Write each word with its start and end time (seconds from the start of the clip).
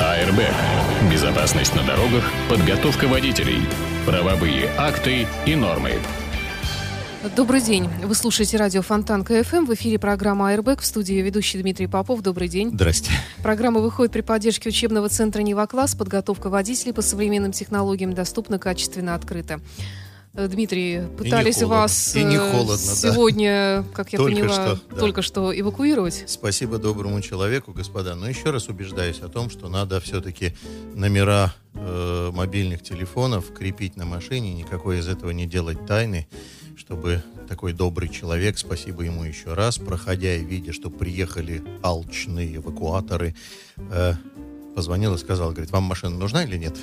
Airbag. 0.00 0.40
Безопасность 1.10 1.74
на 1.74 1.82
дорогах, 1.82 2.24
подготовка 2.48 3.06
водителей, 3.06 3.60
правовые 4.06 4.70
акты 4.76 5.26
и 5.46 5.54
нормы. 5.54 5.92
Добрый 7.34 7.60
день. 7.60 7.88
Вы 8.04 8.14
слушаете 8.14 8.56
радио 8.56 8.80
Фонтанка 8.80 9.24
FM. 9.24 9.64
В 9.64 9.74
эфире 9.74 9.98
программа 9.98 10.50
«Airbag». 10.50 10.80
В 10.80 10.86
студии 10.86 11.14
ведущий 11.14 11.60
Дмитрий 11.60 11.88
Попов. 11.88 12.22
Добрый 12.22 12.48
день. 12.48 12.70
Здрасте. 12.70 13.10
Программа 13.42 13.80
выходит 13.80 14.12
при 14.12 14.20
поддержке 14.20 14.68
учебного 14.68 15.08
центра 15.08 15.42
«Нева-класс». 15.42 15.96
Подготовка 15.96 16.48
водителей 16.48 16.92
по 16.92 17.02
современным 17.02 17.50
технологиям 17.50 18.12
доступна, 18.12 18.60
качественно, 18.60 19.16
открыто. 19.16 19.60
Дмитрий, 20.46 21.02
пытались 21.16 21.62
вас 21.62 22.14
и 22.14 22.22
не 22.22 22.36
э, 22.36 22.52
холодно, 22.52 22.76
сегодня, 22.76 23.84
да. 23.84 23.94
как 23.94 24.12
я 24.12 24.18
только 24.18 24.34
поняла, 24.36 24.52
что, 24.52 24.80
да. 24.90 24.96
только 24.96 25.22
что 25.22 25.58
эвакуировать. 25.58 26.24
Спасибо 26.26 26.78
доброму 26.78 27.20
человеку, 27.20 27.72
господа. 27.72 28.14
Но 28.14 28.28
еще 28.28 28.50
раз 28.50 28.68
убеждаюсь 28.68 29.20
о 29.20 29.28
том, 29.28 29.50
что 29.50 29.68
надо 29.68 30.00
все-таки 30.00 30.54
номера 30.94 31.54
э, 31.74 32.30
мобильных 32.32 32.82
телефонов 32.82 33.52
крепить 33.52 33.96
на 33.96 34.04
машине, 34.04 34.54
никакой 34.54 35.00
из 35.00 35.08
этого 35.08 35.30
не 35.30 35.46
делать 35.46 35.84
тайны, 35.86 36.28
чтобы 36.76 37.24
такой 37.48 37.72
добрый 37.72 38.08
человек, 38.08 38.58
спасибо 38.58 39.02
ему 39.02 39.24
еще 39.24 39.54
раз, 39.54 39.78
проходя 39.78 40.34
и 40.34 40.44
видя, 40.44 40.72
что 40.72 40.90
приехали 40.90 41.62
алчные 41.82 42.56
эвакуаторы, 42.56 43.34
э, 43.76 44.14
позвонил 44.78 45.12
и 45.16 45.18
сказал, 45.18 45.50
говорит, 45.50 45.72
вам 45.72 45.82
машина 45.82 46.16
нужна 46.16 46.44
или 46.44 46.56
нет? 46.56 46.76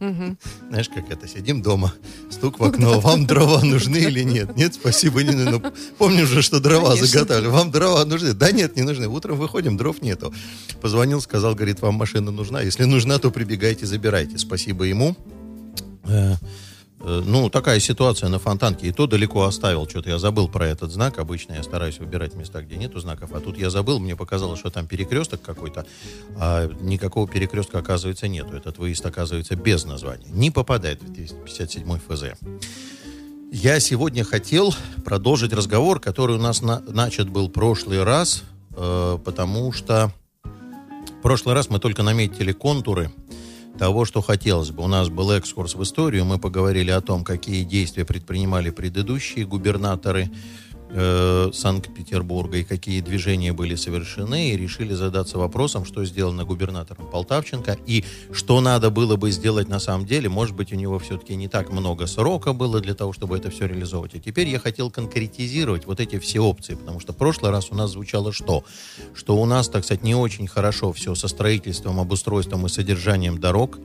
Знаешь, 0.70 0.88
как 0.88 1.10
это, 1.10 1.28
сидим 1.28 1.60
дома, 1.60 1.92
стук 2.30 2.58
в 2.58 2.64
окно, 2.64 3.00
вам 3.00 3.26
дрова 3.26 3.62
нужны 3.62 3.98
или 3.98 4.22
нет? 4.22 4.56
Нет, 4.56 4.72
спасибо, 4.72 5.22
не 5.22 5.32
нужны. 5.32 5.60
Ну, 5.62 5.72
помним 5.98 6.26
же, 6.26 6.40
что 6.40 6.58
дрова 6.58 6.92
Конечно. 6.92 7.06
заготовили. 7.06 7.48
Вам 7.48 7.70
дрова 7.70 8.02
нужны? 8.06 8.32
Да 8.32 8.50
нет, 8.50 8.76
не 8.76 8.82
нужны. 8.82 9.08
Утром 9.08 9.36
выходим, 9.36 9.76
дров 9.76 10.00
нету. 10.00 10.32
Позвонил, 10.80 11.20
сказал, 11.20 11.54
говорит, 11.54 11.82
вам 11.82 11.96
машина 11.96 12.30
нужна? 12.30 12.62
Если 12.62 12.84
нужна, 12.84 13.18
то 13.18 13.30
прибегайте, 13.30 13.84
забирайте. 13.84 14.38
Спасибо 14.38 14.84
ему. 14.84 15.14
Э, 17.06 17.22
ну, 17.24 17.50
такая 17.50 17.80
ситуация 17.80 18.28
на 18.28 18.38
Фонтанке. 18.38 18.88
И 18.88 18.92
то 18.92 19.06
далеко 19.06 19.44
оставил. 19.44 19.86
Что-то 19.88 20.08
я 20.10 20.18
забыл 20.18 20.48
про 20.48 20.66
этот 20.66 20.90
знак. 20.90 21.18
Обычно 21.18 21.52
я 21.52 21.62
стараюсь 21.62 21.98
выбирать 21.98 22.34
места, 22.34 22.62
где 22.62 22.76
нету 22.76 22.98
знаков. 23.00 23.32
А 23.34 23.40
тут 23.40 23.58
я 23.58 23.70
забыл. 23.70 23.98
Мне 23.98 24.16
показалось, 24.16 24.58
что 24.58 24.70
там 24.70 24.86
перекресток 24.86 25.42
какой-то. 25.42 25.86
А 26.36 26.68
никакого 26.80 27.28
перекрестка, 27.28 27.78
оказывается, 27.78 28.26
нету. 28.26 28.56
Этот 28.56 28.78
выезд, 28.78 29.04
оказывается, 29.04 29.54
без 29.54 29.84
названия. 29.84 30.28
Не 30.30 30.50
попадает 30.50 31.02
в 31.02 31.12
257 31.12 31.98
ФЗ. 31.98 32.24
Я 33.52 33.78
сегодня 33.80 34.24
хотел 34.24 34.74
продолжить 35.04 35.52
разговор, 35.52 36.00
который 36.00 36.36
у 36.36 36.40
нас 36.40 36.62
на, 36.62 36.80
начат 36.88 37.28
был 37.28 37.48
прошлый 37.48 38.02
раз, 38.02 38.42
э, 38.76 39.18
потому 39.24 39.72
что 39.72 40.10
в 41.18 41.22
прошлый 41.22 41.54
раз 41.54 41.70
мы 41.70 41.78
только 41.78 42.02
наметили 42.02 42.52
контуры 42.52 43.12
того, 43.78 44.04
что 44.04 44.22
хотелось 44.22 44.70
бы. 44.70 44.84
У 44.84 44.88
нас 44.88 45.08
был 45.08 45.30
экскурс 45.32 45.74
в 45.74 45.82
историю, 45.82 46.24
мы 46.24 46.38
поговорили 46.38 46.90
о 46.90 47.00
том, 47.00 47.24
какие 47.24 47.64
действия 47.64 48.04
предпринимали 48.04 48.70
предыдущие 48.70 49.46
губернаторы, 49.46 50.30
э, 50.94 51.50
Санкт-Петербурга 51.52 52.58
и 52.58 52.64
какие 52.64 53.00
движения 53.00 53.52
были 53.52 53.74
совершены, 53.74 54.50
и 54.50 54.56
решили 54.56 54.94
задаться 54.94 55.38
вопросом, 55.38 55.84
что 55.84 56.04
сделано 56.04 56.44
губернатором 56.44 57.06
Полтавченко 57.06 57.76
и 57.86 58.04
что 58.32 58.60
надо 58.60 58.90
было 58.90 59.16
бы 59.16 59.30
сделать 59.30 59.68
на 59.68 59.80
самом 59.80 60.06
деле. 60.06 60.28
Может 60.28 60.54
быть, 60.54 60.72
у 60.72 60.76
него 60.76 60.98
все-таки 60.98 61.34
не 61.34 61.48
так 61.48 61.70
много 61.70 62.06
срока 62.06 62.52
было 62.52 62.80
для 62.80 62.94
того, 62.94 63.12
чтобы 63.12 63.36
это 63.36 63.50
все 63.50 63.66
реализовывать. 63.66 64.14
И 64.14 64.20
теперь 64.20 64.48
я 64.48 64.58
хотел 64.58 64.90
конкретизировать 64.90 65.86
вот 65.86 66.00
эти 66.00 66.18
все 66.18 66.40
опции, 66.40 66.74
потому 66.74 67.00
что 67.00 67.12
в 67.12 67.16
прошлый 67.16 67.50
раз 67.50 67.68
у 67.70 67.74
нас 67.74 67.90
звучало 67.90 68.32
что? 68.32 68.64
Что 69.14 69.36
у 69.36 69.44
нас, 69.44 69.68
так 69.68 69.84
сказать, 69.84 70.04
не 70.04 70.14
очень 70.14 70.46
хорошо 70.46 70.92
все 70.92 71.14
со 71.14 71.28
строительством, 71.28 71.98
обустройством 71.98 72.66
и 72.66 72.68
содержанием 72.68 73.38
дорог, 73.38 73.78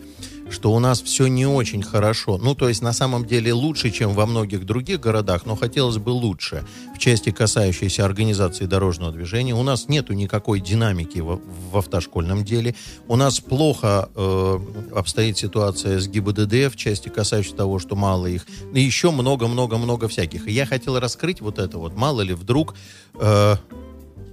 что 0.50 0.72
у 0.73 0.80
нас 0.80 1.02
все 1.02 1.28
не 1.28 1.45
очень 1.45 1.83
хорошо. 1.83 2.38
Ну, 2.38 2.55
то 2.55 2.67
есть, 2.69 2.81
на 2.81 2.94
самом 2.94 3.25
деле, 3.25 3.53
лучше, 3.53 3.92
чем 3.92 4.14
во 4.14 4.25
многих 4.25 4.66
других 4.66 5.00
городах, 5.00 5.46
но 5.46 5.56
хотелось 5.56 5.97
бы 5.97 6.09
лучше 6.09 6.66
в 6.96 7.00
части, 7.00 7.31
касающейся 7.31 8.06
организации 8.06 8.66
дорожного 8.66 9.12
движения. 9.12 9.53
У 9.53 9.63
нас 9.63 9.88
нету 9.88 10.13
никакой 10.13 10.59
динамики 10.59 11.19
в, 11.19 11.40
в 11.72 11.78
автошкольном 11.78 12.44
деле. 12.44 12.75
У 13.07 13.16
нас 13.16 13.40
плохо 13.40 14.09
э, 14.16 14.59
обстоит 14.96 15.38
ситуация 15.38 16.00
с 16.00 16.07
ГИБДД 16.07 16.74
в 16.74 16.75
части, 16.75 17.09
касающейся 17.09 17.56
того, 17.56 17.79
что 17.79 17.95
мало 17.95 18.28
их. 18.28 18.45
И 18.74 18.81
еще 18.81 19.12
много-много-много 19.12 20.07
всяких. 20.07 20.47
И 20.47 20.51
я 20.51 20.66
хотел 20.66 21.00
раскрыть 21.00 21.41
вот 21.41 21.59
это 21.59 21.78
вот. 21.78 21.95
Мало 21.95 22.22
ли 22.22 22.34
вдруг 22.34 22.75
э, 23.19 23.56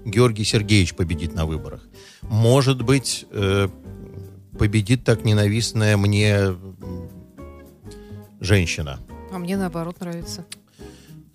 Георгий 0.06 0.44
Сергеевич 0.44 0.94
победит 0.94 1.34
на 1.34 1.46
выборах. 1.46 1.82
Может 2.22 2.82
быть, 2.82 3.26
э, 3.30 3.68
победит 4.56 5.04
так 5.04 5.24
ненавистная 5.24 5.96
мне 5.96 6.56
женщина. 8.40 8.98
А 9.32 9.38
мне 9.38 9.56
наоборот 9.56 10.00
нравится. 10.00 10.44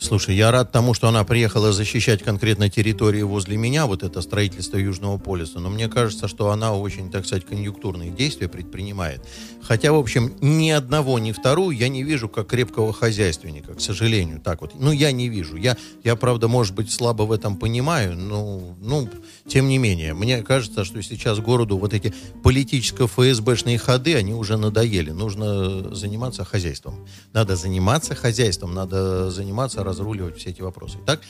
Слушай, 0.02 0.36
я 0.36 0.50
рад 0.50 0.72
тому, 0.72 0.96
что 0.96 1.10
она 1.10 1.24
приехала 1.24 1.72
защищать 1.72 2.24
конкретно 2.24 2.72
территории 2.72 3.22
возле 3.22 3.56
меня, 3.56 3.86
вот 3.86 4.02
это 4.02 4.22
строительство 4.22 4.78
Южного 4.78 5.20
полюса, 5.20 5.60
но 5.60 5.70
мне 5.70 5.88
кажется, 5.90 6.28
что 6.28 6.50
она 6.50 6.74
очень, 6.74 7.12
так 7.12 7.28
сказать, 7.28 7.46
конъюнктурные 7.46 8.10
действия 8.10 8.50
предпринимает. 8.50 9.22
Хотя, 9.62 9.94
в 9.94 10.00
общем, 10.00 10.34
ни 10.42 10.72
одного, 10.72 11.20
ни 11.20 11.32
вторую 11.32 11.78
я 11.78 11.88
не 11.88 12.02
вижу 12.02 12.30
как 12.30 12.48
крепкого 12.48 12.94
хозяйственника, 12.94 13.76
к 13.76 13.80
сожалению, 13.80 14.42
так 14.42 14.62
вот. 14.62 14.72
Ну, 14.74 14.92
я 14.92 15.12
не 15.12 15.30
вижу. 15.30 15.56
Я, 15.56 15.78
я 16.04 16.16
правда, 16.16 16.48
может 16.48 16.74
быть, 16.74 16.92
слабо 16.92 17.24
в 17.24 17.32
этом 17.32 17.56
понимаю, 17.56 18.18
но, 18.18 18.76
ну, 18.82 19.08
тем 19.48 19.68
не 19.68 19.78
менее, 19.78 20.16
мне 20.16 20.42
кажется, 20.42 20.84
что 20.84 21.00
сейчас 21.04 21.38
городу 21.38 21.78
вот 21.78 21.94
эти 21.94 22.12
политическо-ФСБшные 22.44 23.78
ходы, 23.78 24.16
они 24.16 24.34
уже 24.34 24.58
надоели. 24.58 25.12
Нужно 25.12 25.94
заниматься 25.94 26.44
хозяйством. 26.44 27.06
Надо 27.34 27.56
заниматься 27.56 28.16
хозяйством, 28.16 28.74
надо 28.74 29.30
заниматься 29.30 29.84
разруливать 29.92 30.38
все 30.38 30.50
эти 30.50 30.62
вопросы. 30.62 30.98
Так, 31.06 31.22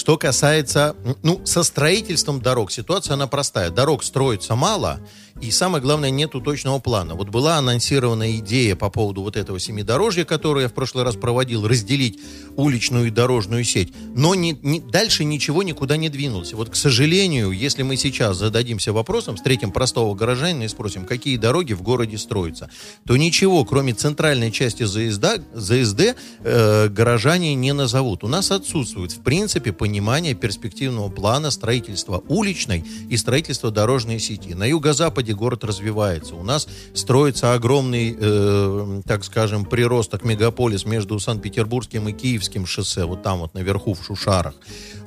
что 0.00 0.16
касается, 0.16 0.96
ну, 1.22 1.44
со 1.44 1.62
строительством 1.62 2.40
дорог, 2.40 2.72
ситуация 2.72 3.14
она 3.14 3.26
простая. 3.26 3.68
Дорог 3.68 4.02
строится 4.02 4.54
мало, 4.54 4.98
и 5.42 5.50
самое 5.50 5.82
главное, 5.82 6.10
нету 6.10 6.40
точного 6.40 6.78
плана. 6.78 7.14
Вот 7.14 7.28
была 7.28 7.56
анонсирована 7.56 8.36
идея 8.38 8.76
по 8.76 8.88
поводу 8.88 9.22
вот 9.22 9.36
этого 9.36 9.58
семидорожья, 9.58 10.24
которое 10.24 10.62
я 10.62 10.68
в 10.68 10.74
прошлый 10.74 11.04
раз 11.04 11.16
проводил, 11.16 11.66
разделить 11.66 12.18
уличную 12.56 13.08
и 13.08 13.10
дорожную 13.10 13.64
сеть. 13.64 13.92
Но 14.14 14.34
не, 14.34 14.52
не, 14.62 14.80
дальше 14.80 15.24
ничего 15.24 15.62
никуда 15.62 15.98
не 15.98 16.08
двинулось. 16.08 16.54
Вот, 16.54 16.70
к 16.70 16.76
сожалению, 16.76 17.52
если 17.52 17.82
мы 17.82 17.96
сейчас 17.96 18.38
зададимся 18.38 18.92
вопросом, 18.92 19.36
встретим 19.36 19.70
простого 19.70 20.14
горожанина 20.14 20.64
и 20.64 20.68
спросим, 20.68 21.04
какие 21.04 21.36
дороги 21.36 21.74
в 21.74 21.82
городе 21.82 22.16
строятся, 22.16 22.70
то 23.06 23.16
ничего, 23.16 23.64
кроме 23.66 23.92
центральной 23.92 24.50
части 24.50 24.84
ЗСД, 24.84 25.42
ЗСД 25.54 26.16
э, 26.42 26.88
горожане 26.88 27.54
не 27.54 27.72
назовут. 27.72 28.24
У 28.24 28.28
нас 28.28 28.50
отсутствует, 28.50 29.12
в 29.12 29.20
принципе, 29.20 29.72
понимание 29.72 29.89
перспективного 30.34 31.08
плана 31.08 31.50
строительства 31.50 32.22
уличной 32.28 32.84
и 33.08 33.16
строительства 33.16 33.70
дорожной 33.70 34.18
сети. 34.18 34.54
На 34.54 34.64
юго-западе 34.64 35.34
город 35.34 35.64
развивается. 35.64 36.34
У 36.34 36.42
нас 36.42 36.68
строится 36.94 37.54
огромный, 37.54 38.16
э, 38.18 39.02
так 39.06 39.24
скажем, 39.24 39.64
приросток 39.64 40.24
мегаполис 40.24 40.84
между 40.84 41.18
Санкт-Петербургским 41.18 42.08
и 42.08 42.12
Киевским 42.12 42.66
шоссе, 42.66 43.04
вот 43.04 43.22
там 43.22 43.40
вот 43.40 43.54
наверху 43.54 43.94
в 43.94 44.04
Шушарах, 44.04 44.54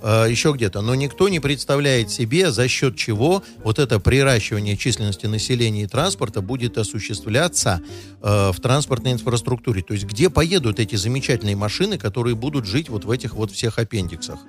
э, 0.03 0.27
еще 0.29 0.51
где-то. 0.51 0.81
Но 0.81 0.93
никто 0.93 1.29
не 1.29 1.39
представляет 1.39 2.11
себе, 2.11 2.51
за 2.51 2.67
счет 2.67 2.95
чего 2.95 3.41
вот 3.63 3.79
это 3.79 3.99
приращивание 3.99 4.77
численности 4.77 5.25
населения 5.25 5.83
и 5.83 5.87
транспорта 5.87 6.41
будет 6.41 6.77
осуществляться 6.77 7.81
э, 8.21 8.51
в 8.51 8.59
транспортной 8.61 9.13
инфраструктуре. 9.13 9.81
То 9.81 9.93
есть 9.93 10.05
где 10.05 10.29
поедут 10.29 10.79
эти 10.79 10.95
замечательные 10.95 11.55
машины, 11.55 11.97
которые 11.97 12.35
будут 12.35 12.65
жить 12.65 12.89
вот 12.89 13.05
в 13.05 13.11
этих 13.11 13.33
вот 13.33 13.51
всех 13.51 13.79
аппендиксах, 13.79 14.39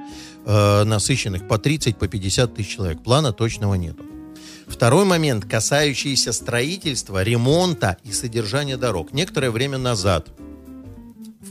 э, 0.45 0.85
насыщенных 0.85 1.49
по 1.49 1.59
30, 1.59 1.97
по 1.97 2.09
50 2.09 2.55
тысяч 2.55 2.75
человек. 2.75 3.03
Плана 3.03 3.33
точного 3.33 3.75
нету. 3.75 4.05
Второй 4.67 5.05
момент, 5.05 5.45
касающийся 5.45 6.33
строительства, 6.33 7.23
ремонта 7.23 7.99
и 8.03 8.13
содержания 8.13 8.77
дорог. 8.77 9.13
Некоторое 9.13 9.51
время 9.51 9.79
назад 9.79 10.29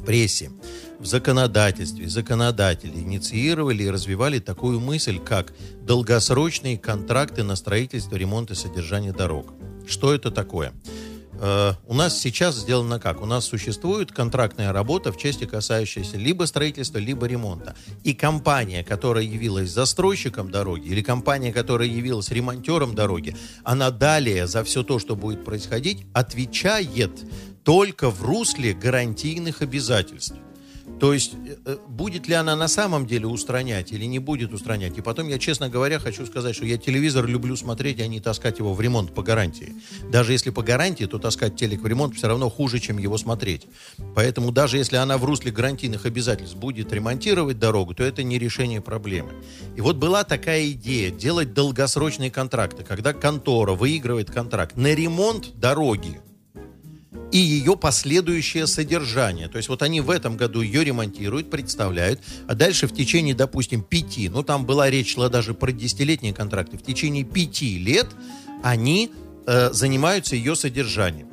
прессе, 0.05 0.51
в 1.00 1.05
законодательстве 1.05 2.07
законодатели 2.07 3.00
инициировали 3.00 3.83
и 3.83 3.89
развивали 3.89 4.39
такую 4.39 4.79
мысль, 4.79 5.19
как 5.19 5.53
долгосрочные 5.81 6.77
контракты 6.77 7.44
на 7.44 7.55
строительство, 7.55 8.15
ремонт 8.15 8.51
и 8.51 8.55
содержание 8.55 9.11
дорог. 9.11 9.53
Что 9.85 10.13
это 10.13 10.31
такое? 10.31 10.73
Э, 11.39 11.73
у 11.88 11.94
нас 11.94 12.17
сейчас 12.17 12.55
сделано 12.55 13.00
как? 13.00 13.21
У 13.21 13.25
нас 13.25 13.45
существует 13.45 14.11
контрактная 14.11 14.71
работа 14.71 15.11
в 15.11 15.17
части, 15.17 15.45
касающейся 15.45 16.17
либо 16.17 16.45
строительства, 16.45 17.00
либо 17.00 17.25
ремонта. 17.25 17.75
И 18.03 18.13
компания, 18.13 18.83
которая 18.83 19.25
явилась 19.25 19.69
застройщиком 19.71 20.51
дороги, 20.51 20.88
или 20.88 21.01
компания, 21.01 21.51
которая 21.51 21.88
явилась 21.88 22.29
ремонтером 22.31 22.95
дороги, 22.95 23.35
она 23.63 23.91
далее 23.91 24.47
за 24.47 24.63
все 24.63 24.83
то, 24.83 25.00
что 25.00 25.15
будет 25.15 25.44
происходить, 25.44 26.05
отвечает 26.13 27.11
только 27.63 28.10
в 28.10 28.24
русле 28.24 28.74
гарантийных 28.74 29.62
обязательств. 29.62 30.36
То 31.00 31.13
есть, 31.13 31.33
э, 31.33 31.56
э, 31.65 31.77
будет 31.88 32.27
ли 32.27 32.33
она 32.33 32.56
на 32.56 32.68
самом 32.68 33.06
деле 33.07 33.27
устранять 33.27 33.94
или 33.94 34.06
не 34.06 34.19
будет 34.19 34.54
устранять. 34.54 34.98
И 34.98 35.01
потом, 35.01 35.30
я, 35.30 35.39
честно 35.39 35.69
говоря, 35.69 35.98
хочу 35.98 36.25
сказать, 36.25 36.56
что 36.56 36.65
я 36.65 36.77
телевизор 36.77 37.25
люблю 37.25 37.56
смотреть, 37.56 38.01
а 38.01 38.07
не 38.07 38.19
таскать 38.19 38.60
его 38.60 38.74
в 38.74 38.81
ремонт 38.81 39.13
по 39.13 39.24
гарантии. 39.24 39.74
Даже 40.12 40.33
если 40.33 40.50
по 40.50 40.62
гарантии, 40.62 41.06
то 41.06 41.19
таскать 41.19 41.56
телек 41.56 41.81
в 41.81 41.88
ремонт 41.88 42.15
все 42.15 42.27
равно 42.27 42.50
хуже, 42.50 42.80
чем 42.80 42.98
его 42.98 43.18
смотреть. 43.18 43.65
Поэтому 44.13 44.51
даже 44.51 44.77
если 44.77 44.98
она 44.98 45.18
в 45.18 45.24
русле 45.24 45.51
гарантийных 45.51 46.06
обязательств 46.06 46.57
будет 46.57 46.92
ремонтировать 46.92 47.60
дорогу, 47.60 47.94
то 47.94 48.04
это 48.04 48.24
не 48.24 48.38
решение 48.38 48.81
проблемы. 48.81 49.31
И 49.77 49.81
вот 49.81 49.95
была 49.95 50.25
такая 50.25 50.69
идея 50.71 51.12
делать 51.12 51.54
долгосрочные 51.54 52.30
контракты, 52.30 52.83
когда 52.83 53.13
контора 53.13 53.74
выигрывает 53.74 54.30
контракт 54.30 54.75
на 54.75 54.94
ремонт 54.94 55.57
дороги, 55.57 56.19
и 57.31 57.38
ее 57.38 57.75
последующее 57.75 58.68
содержание. 58.68 59.48
То 59.48 59.57
есть 59.57 59.69
вот 59.69 59.81
они 59.81 60.01
в 60.01 60.10
этом 60.10 60.38
году 60.38 60.62
ее 60.62 60.83
ремонтируют, 60.83 61.50
представляют, 61.50 62.19
а 62.48 62.56
дальше 62.56 62.88
в 62.88 62.94
течение, 62.94 63.33
допустим, 63.33 63.81
пяти, 63.81 64.30
ну 64.30 64.44
там 64.44 64.65
была 64.65 64.89
речь 64.89 65.13
шла 65.13 65.30
даже 65.30 65.54
про 65.54 65.71
десятилетние 65.71 66.33
контракты, 66.33 66.77
в 66.77 66.83
течение 66.83 67.24
пяти 67.24 67.77
лет 67.80 68.07
они 68.62 69.12
э, 69.45 69.71
занимаются 69.74 70.36
ее 70.36 70.56
содержанием. 70.56 71.27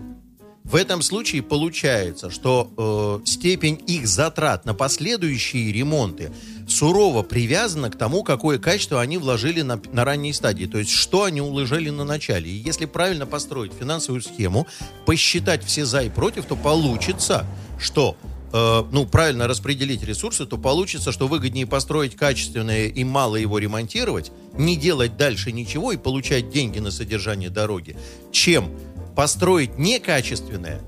В 0.65 0.77
этом 0.77 1.03
случае 1.03 1.43
получается, 1.43 2.31
что 2.31 3.21
э, 3.25 3.29
степень 3.29 3.83
их 3.87 4.07
затрат 4.07 4.65
на 4.65 4.73
последующие 4.73 5.73
ремонты 5.73 6.33
сурово 6.71 7.23
привязана 7.23 7.91
к 7.91 7.97
тому, 7.97 8.23
какое 8.23 8.59
качество 8.59 9.01
они 9.01 9.19
вложили 9.19 9.63
на, 9.63 9.81
на 9.93 10.05
ранней 10.05 10.33
стадии. 10.33 10.67
То 10.67 10.79
есть, 10.79 10.91
что 10.91 11.25
они 11.25 11.41
уложили 11.41 11.91
на 11.91 12.05
начале. 12.05 12.51
И 12.51 12.55
если 12.55 12.87
правильно 12.87 13.27
построить 13.27 13.73
финансовую 13.79 14.23
схему, 14.23 14.67
посчитать 15.07 15.65
все 15.65 15.85
за 15.85 16.03
и 16.03 16.09
против, 16.09 16.47
то 16.47 16.57
получится, 16.57 17.47
что 17.79 18.17
э, 18.53 18.85
ну, 18.91 19.07
правильно 19.07 19.49
распределить 19.49 20.03
ресурсы, 20.03 20.47
то 20.47 20.59
получится, 20.59 21.13
что 21.13 21.29
выгоднее 21.29 21.67
построить 21.67 22.17
качественное 22.17 22.87
и 22.87 23.05
мало 23.05 23.37
его 23.37 23.59
ремонтировать, 23.59 24.33
не 24.55 24.77
делать 24.77 25.17
дальше 25.17 25.53
ничего 25.53 25.93
и 25.93 25.97
получать 25.97 26.51
деньги 26.51 26.79
на 26.79 26.91
содержание 26.91 27.51
дороги, 27.51 27.97
чем 28.33 28.71
построить 29.17 29.79
некачественное, 29.79 30.81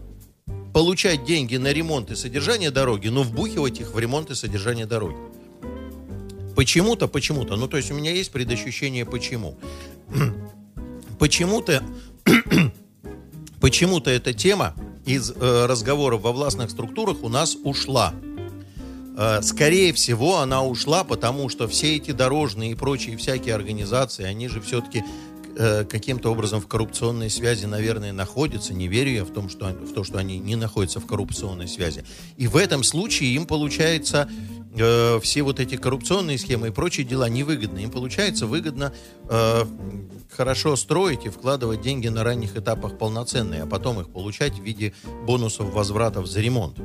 получать 0.73 1.25
деньги 1.25 1.56
на 1.56 1.73
ремонт 1.73 2.11
и 2.11 2.17
содержание 2.17 2.70
дороги, 2.70 3.08
но 3.08 3.23
вбухивать 3.23 3.81
их 3.81 3.93
в 3.94 3.99
ремонт 3.99 4.31
и 4.31 4.34
содержание 4.34 4.87
дороги. 4.87 5.17
Почему-то, 6.55 7.09
почему-то. 7.09 7.57
Ну, 7.57 7.69
то 7.69 7.77
есть 7.77 7.91
у 7.91 7.95
меня 7.95 8.13
есть 8.13 8.31
предощущение 8.31 9.05
почему. 9.05 9.59
Почему-то, 11.19 11.85
почему-то 13.61 14.11
эта 14.11 14.33
тема 14.33 14.75
из 15.07 15.31
э, 15.31 15.67
разговоров 15.67 16.23
во 16.23 16.33
властных 16.33 16.71
структурах 16.71 17.23
у 17.23 17.29
нас 17.29 17.57
ушла. 17.63 18.13
Э, 19.17 19.41
скорее 19.43 19.93
всего, 19.93 20.39
она 20.39 20.65
ушла, 20.65 21.05
потому 21.05 21.49
что 21.49 21.69
все 21.69 21.97
эти 21.97 22.11
дорожные 22.11 22.73
и 22.73 22.75
прочие 22.75 23.17
всякие 23.17 23.55
организации, 23.55 24.25
они 24.25 24.49
же 24.49 24.61
все-таки 24.61 25.05
э, 25.57 25.85
каким-то 25.85 26.31
образом 26.31 26.61
в 26.61 26.67
коррупционной 26.67 27.31
связи, 27.31 27.67
наверное, 27.67 28.13
находятся. 28.13 28.75
Не 28.75 28.89
верю 28.89 29.11
я 29.11 29.25
в, 29.25 29.31
том, 29.31 29.49
что, 29.49 29.67
в 29.67 29.93
то, 29.93 30.05
что 30.05 30.19
они 30.19 30.39
не 30.39 30.57
находятся 30.57 31.01
в 31.01 31.07
коррупционной 31.07 31.69
связи. 31.69 32.05
И 32.37 32.47
в 32.47 32.57
этом 32.57 32.83
случае 32.83 33.35
им 33.35 33.47
получается 33.47 34.29
э, 34.75 35.21
все 35.21 35.43
вот 35.43 35.61
эти 35.61 35.77
коррупционные 35.77 36.39
схемы 36.39 36.69
и 36.69 36.71
прочие 36.71 37.07
дела 37.07 37.29
невыгодны. 37.29 37.81
Им 37.81 37.91
получается 37.91 38.47
выгодно 38.47 38.93
э, 39.29 39.65
хорошо 40.31 40.77
строить 40.77 41.27
и 41.27 41.29
вкладывать 41.29 41.83
деньги 41.83 42.09
на 42.09 42.25
ранних 42.25 42.57
этапах 42.57 42.99
полноценные, 42.99 43.63
а 43.63 43.67
потом 43.67 44.01
их 44.01 44.09
получать 44.09 44.59
в 44.59 44.63
виде 44.63 44.95
бонусов 45.27 45.73
возвратов 45.73 46.27
за 46.27 46.41
ремонт 46.41 46.79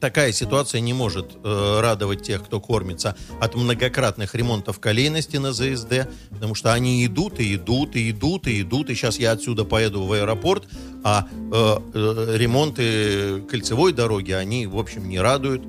такая 0.00 0.32
ситуация 0.32 0.80
не 0.80 0.92
может 0.92 1.36
э, 1.42 1.80
радовать 1.80 2.22
тех, 2.22 2.44
кто 2.44 2.60
кормится 2.60 3.16
от 3.40 3.54
многократных 3.54 4.34
ремонтов 4.34 4.80
колейности 4.80 5.36
на 5.36 5.52
ЗСД, 5.52 6.08
потому 6.30 6.54
что 6.54 6.72
они 6.72 7.04
идут 7.04 7.40
и 7.40 7.54
идут 7.54 7.96
и 7.96 8.10
идут 8.10 8.46
и 8.46 8.62
идут, 8.62 8.90
и 8.90 8.94
сейчас 8.94 9.18
я 9.18 9.32
отсюда 9.32 9.64
поеду 9.64 10.04
в 10.04 10.12
аэропорт, 10.12 10.64
а 11.04 11.28
э, 11.32 11.76
э, 11.94 12.36
ремонты 12.36 13.42
кольцевой 13.42 13.92
дороги, 13.92 14.32
они, 14.32 14.66
в 14.66 14.78
общем, 14.78 15.08
не 15.08 15.20
радуют 15.20 15.62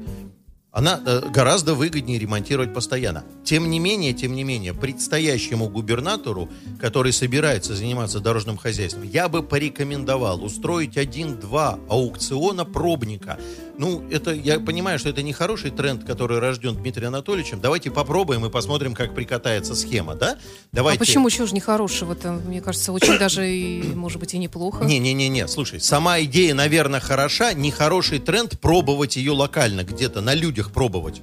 она 0.71 1.01
э, 1.03 1.21
гораздо 1.33 1.73
выгоднее 1.73 2.19
ремонтировать 2.19 2.73
постоянно. 2.73 3.23
Тем 3.43 3.69
не 3.69 3.79
менее, 3.79 4.13
тем 4.13 4.35
не 4.35 4.43
менее, 4.43 4.73
предстоящему 4.73 5.67
губернатору, 5.67 6.49
который 6.79 7.11
собирается 7.11 7.75
заниматься 7.75 8.19
дорожным 8.19 8.57
хозяйством, 8.57 9.03
я 9.03 9.29
бы 9.29 9.41
порекомендовал 9.41 10.43
устроить 10.43 10.97
один-два 10.97 11.79
аукциона 11.89 12.65
пробника. 12.65 13.39
Ну, 13.79 14.03
это, 14.11 14.31
я 14.31 14.59
понимаю, 14.59 14.99
что 14.99 15.07
это 15.07 15.21
не 15.21 15.31
хороший 15.31 15.71
тренд, 15.71 16.03
который 16.03 16.39
рожден 16.39 16.75
Дмитрием 16.75 17.09
Анатольевичем. 17.09 17.61
Давайте 17.61 17.89
попробуем 17.89 18.45
и 18.45 18.49
посмотрим, 18.49 18.93
как 18.93 19.15
прикатается 19.15 19.73
схема, 19.73 20.15
да? 20.15 20.37
Давайте... 20.73 20.97
А 20.97 20.99
почему 20.99 21.29
чего 21.29 21.47
же 21.47 21.53
не 21.53 21.61
хорошего? 21.61 22.11
Это, 22.11 22.33
мне 22.33 22.59
кажется, 22.61 22.91
очень 22.91 23.17
даже, 23.17 23.49
и, 23.49 23.81
может 23.95 24.19
быть, 24.19 24.33
и 24.33 24.37
неплохо. 24.37 24.83
Не-не-не, 24.83 25.47
слушай, 25.47 25.79
сама 25.79 26.19
идея, 26.21 26.53
наверное, 26.53 26.99
хороша. 26.99 27.53
Нехороший 27.53 28.19
тренд 28.19 28.59
пробовать 28.59 29.15
ее 29.15 29.31
локально, 29.31 29.85
где-то 29.85 30.19
на 30.19 30.33
людях 30.33 30.58
людях 30.59 30.71
пробовать. 30.71 31.21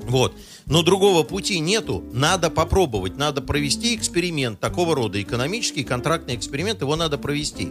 Вот. 0.00 0.34
Но 0.66 0.82
другого 0.82 1.22
пути 1.22 1.60
нету. 1.60 2.04
Надо 2.12 2.50
попробовать. 2.50 3.16
Надо 3.16 3.40
провести 3.40 3.94
эксперимент 3.94 4.60
такого 4.60 4.94
рода. 4.94 5.20
Экономический, 5.22 5.84
контрактный 5.84 6.34
эксперимент. 6.34 6.82
Его 6.82 6.96
надо 6.96 7.18
провести. 7.18 7.68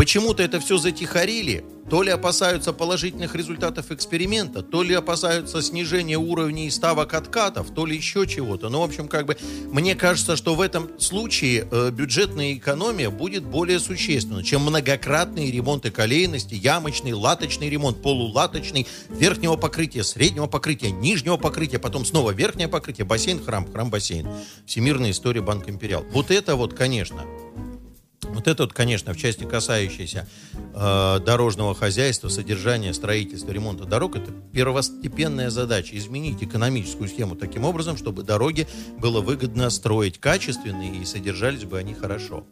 Почему-то 0.00 0.42
это 0.42 0.60
все 0.60 0.78
затихарили. 0.78 1.62
То 1.90 2.02
ли 2.02 2.10
опасаются 2.10 2.72
положительных 2.72 3.34
результатов 3.34 3.90
эксперимента, 3.90 4.62
то 4.62 4.82
ли 4.82 4.94
опасаются 4.94 5.60
снижения 5.60 6.16
уровней 6.16 6.70
ставок 6.70 7.12
откатов, 7.12 7.74
то 7.74 7.84
ли 7.84 7.96
еще 7.96 8.26
чего-то. 8.26 8.70
Ну, 8.70 8.80
в 8.80 8.84
общем, 8.84 9.08
как 9.08 9.26
бы, 9.26 9.36
мне 9.70 9.94
кажется, 9.94 10.36
что 10.36 10.54
в 10.54 10.62
этом 10.62 10.88
случае 10.98 11.68
э, 11.70 11.90
бюджетная 11.90 12.54
экономия 12.54 13.10
будет 13.10 13.42
более 13.42 13.78
существенна, 13.78 14.42
чем 14.42 14.62
многократные 14.62 15.50
ремонты 15.50 15.90
колейности, 15.90 16.54
ямочный, 16.54 17.12
латочный 17.12 17.68
ремонт, 17.68 18.00
полулаточный, 18.00 18.86
верхнего 19.10 19.56
покрытия, 19.56 20.02
среднего 20.02 20.46
покрытия, 20.46 20.92
нижнего 20.92 21.36
покрытия, 21.36 21.78
потом 21.78 22.06
снова 22.06 22.30
верхнее 22.30 22.68
покрытие, 22.68 23.04
бассейн, 23.04 23.44
храм, 23.44 23.70
храм-бассейн. 23.70 24.26
Всемирная 24.64 25.10
история 25.10 25.42
Банк 25.42 25.68
Империал. 25.68 26.06
Вот 26.12 26.30
это 26.30 26.56
вот, 26.56 26.72
конечно, 26.72 27.26
вот 28.40 28.48
это 28.48 28.62
вот, 28.62 28.72
конечно, 28.72 29.12
в 29.12 29.18
части 29.18 29.44
касающейся 29.44 30.26
э, 30.74 31.20
дорожного 31.24 31.74
хозяйства, 31.74 32.28
содержания, 32.28 32.94
строительства, 32.94 33.52
ремонта 33.52 33.84
дорог, 33.84 34.16
это 34.16 34.32
первостепенная 34.52 35.50
задача. 35.50 35.96
Изменить 35.98 36.42
экономическую 36.42 37.08
схему 37.08 37.36
таким 37.36 37.64
образом, 37.64 37.98
чтобы 37.98 38.22
дороги 38.22 38.66
было 38.98 39.20
выгодно 39.20 39.68
строить 39.68 40.18
качественные 40.18 41.02
и 41.02 41.04
содержались 41.04 41.64
бы 41.64 41.78
они 41.78 41.92
хорошо. 41.92 42.46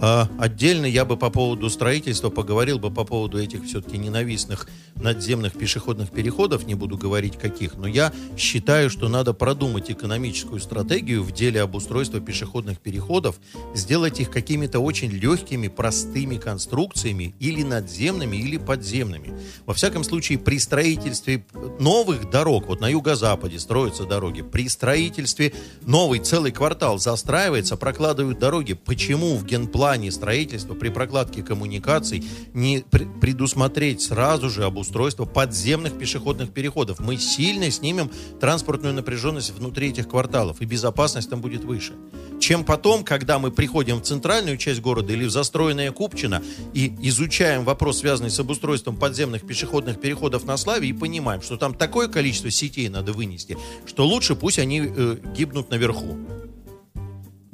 А, 0.00 0.28
отдельно 0.38 0.86
я 0.86 1.04
бы 1.04 1.16
по 1.16 1.30
поводу 1.30 1.68
строительства 1.68 2.30
поговорил 2.30 2.78
бы 2.78 2.90
по 2.90 3.04
поводу 3.04 3.38
этих 3.38 3.64
все-таки 3.64 3.98
ненавистных 3.98 4.68
надземных 4.96 5.52
пешеходных 5.54 6.10
переходов, 6.10 6.66
не 6.66 6.74
буду 6.74 6.96
говорить 6.96 7.36
каких, 7.36 7.74
но 7.74 7.86
я 7.86 8.12
считаю, 8.36 8.90
что 8.90 9.08
надо 9.08 9.32
продумать 9.32 9.90
экономическую 9.90 10.60
стратегию 10.60 11.22
в 11.22 11.32
деле 11.32 11.62
обустройства 11.62 12.20
пешеходных 12.20 12.78
переходов, 12.78 13.40
сделать 13.74 14.20
их 14.20 14.30
какими-то 14.30 14.80
очень 14.80 15.01
легкими, 15.08 15.68
простыми 15.68 16.36
конструкциями 16.36 17.34
или 17.40 17.62
надземными, 17.62 18.36
или 18.36 18.56
подземными. 18.56 19.38
Во 19.66 19.74
всяком 19.74 20.04
случае, 20.04 20.38
при 20.38 20.58
строительстве 20.58 21.44
новых 21.78 22.30
дорог, 22.30 22.68
вот 22.68 22.80
на 22.80 22.88
юго-западе 22.88 23.58
строятся 23.58 24.04
дороги, 24.04 24.42
при 24.42 24.68
строительстве 24.68 25.52
новый 25.82 26.20
целый 26.20 26.52
квартал 26.52 26.98
застраивается, 26.98 27.76
прокладывают 27.76 28.38
дороги. 28.38 28.74
Почему 28.74 29.36
в 29.36 29.44
ген 29.44 29.66
плане 29.66 30.10
строительства 30.10 30.74
при 30.74 30.88
прокладке 30.90 31.42
коммуникаций 31.42 32.24
не 32.52 32.84
предусмотреть 33.20 34.02
сразу 34.02 34.50
же 34.50 34.64
обустройство 34.64 35.24
подземных 35.24 35.98
пешеходных 35.98 36.52
переходов. 36.52 37.00
Мы 37.00 37.16
сильно 37.16 37.70
снимем 37.70 38.10
транспортную 38.40 38.94
напряженность 38.94 39.50
внутри 39.50 39.90
этих 39.90 40.08
кварталов, 40.08 40.60
и 40.60 40.64
безопасность 40.64 41.30
там 41.30 41.40
будет 41.40 41.64
выше. 41.64 41.92
Чем 42.40 42.64
потом, 42.64 43.04
когда 43.04 43.38
мы 43.38 43.50
приходим 43.52 43.98
в 43.98 44.02
центральную 44.02 44.56
часть 44.56 44.80
города 44.80 44.91
или 45.00 45.24
в 45.24 45.30
застроенное 45.30 45.90
Купчино 45.92 46.42
и 46.74 46.92
изучаем 47.02 47.64
вопрос, 47.64 48.00
связанный 48.00 48.30
с 48.30 48.38
обустройством 48.38 48.96
подземных 48.96 49.46
пешеходных 49.46 50.00
переходов 50.00 50.44
на 50.44 50.56
Славе, 50.56 50.88
и 50.88 50.92
понимаем, 50.92 51.42
что 51.42 51.56
там 51.56 51.74
такое 51.74 52.08
количество 52.08 52.50
сетей 52.50 52.88
надо 52.88 53.12
вынести, 53.12 53.56
что 53.86 54.06
лучше 54.06 54.34
пусть 54.34 54.58
они 54.58 54.82
э, 54.84 55.16
гибнут 55.34 55.70
наверху 55.70 56.18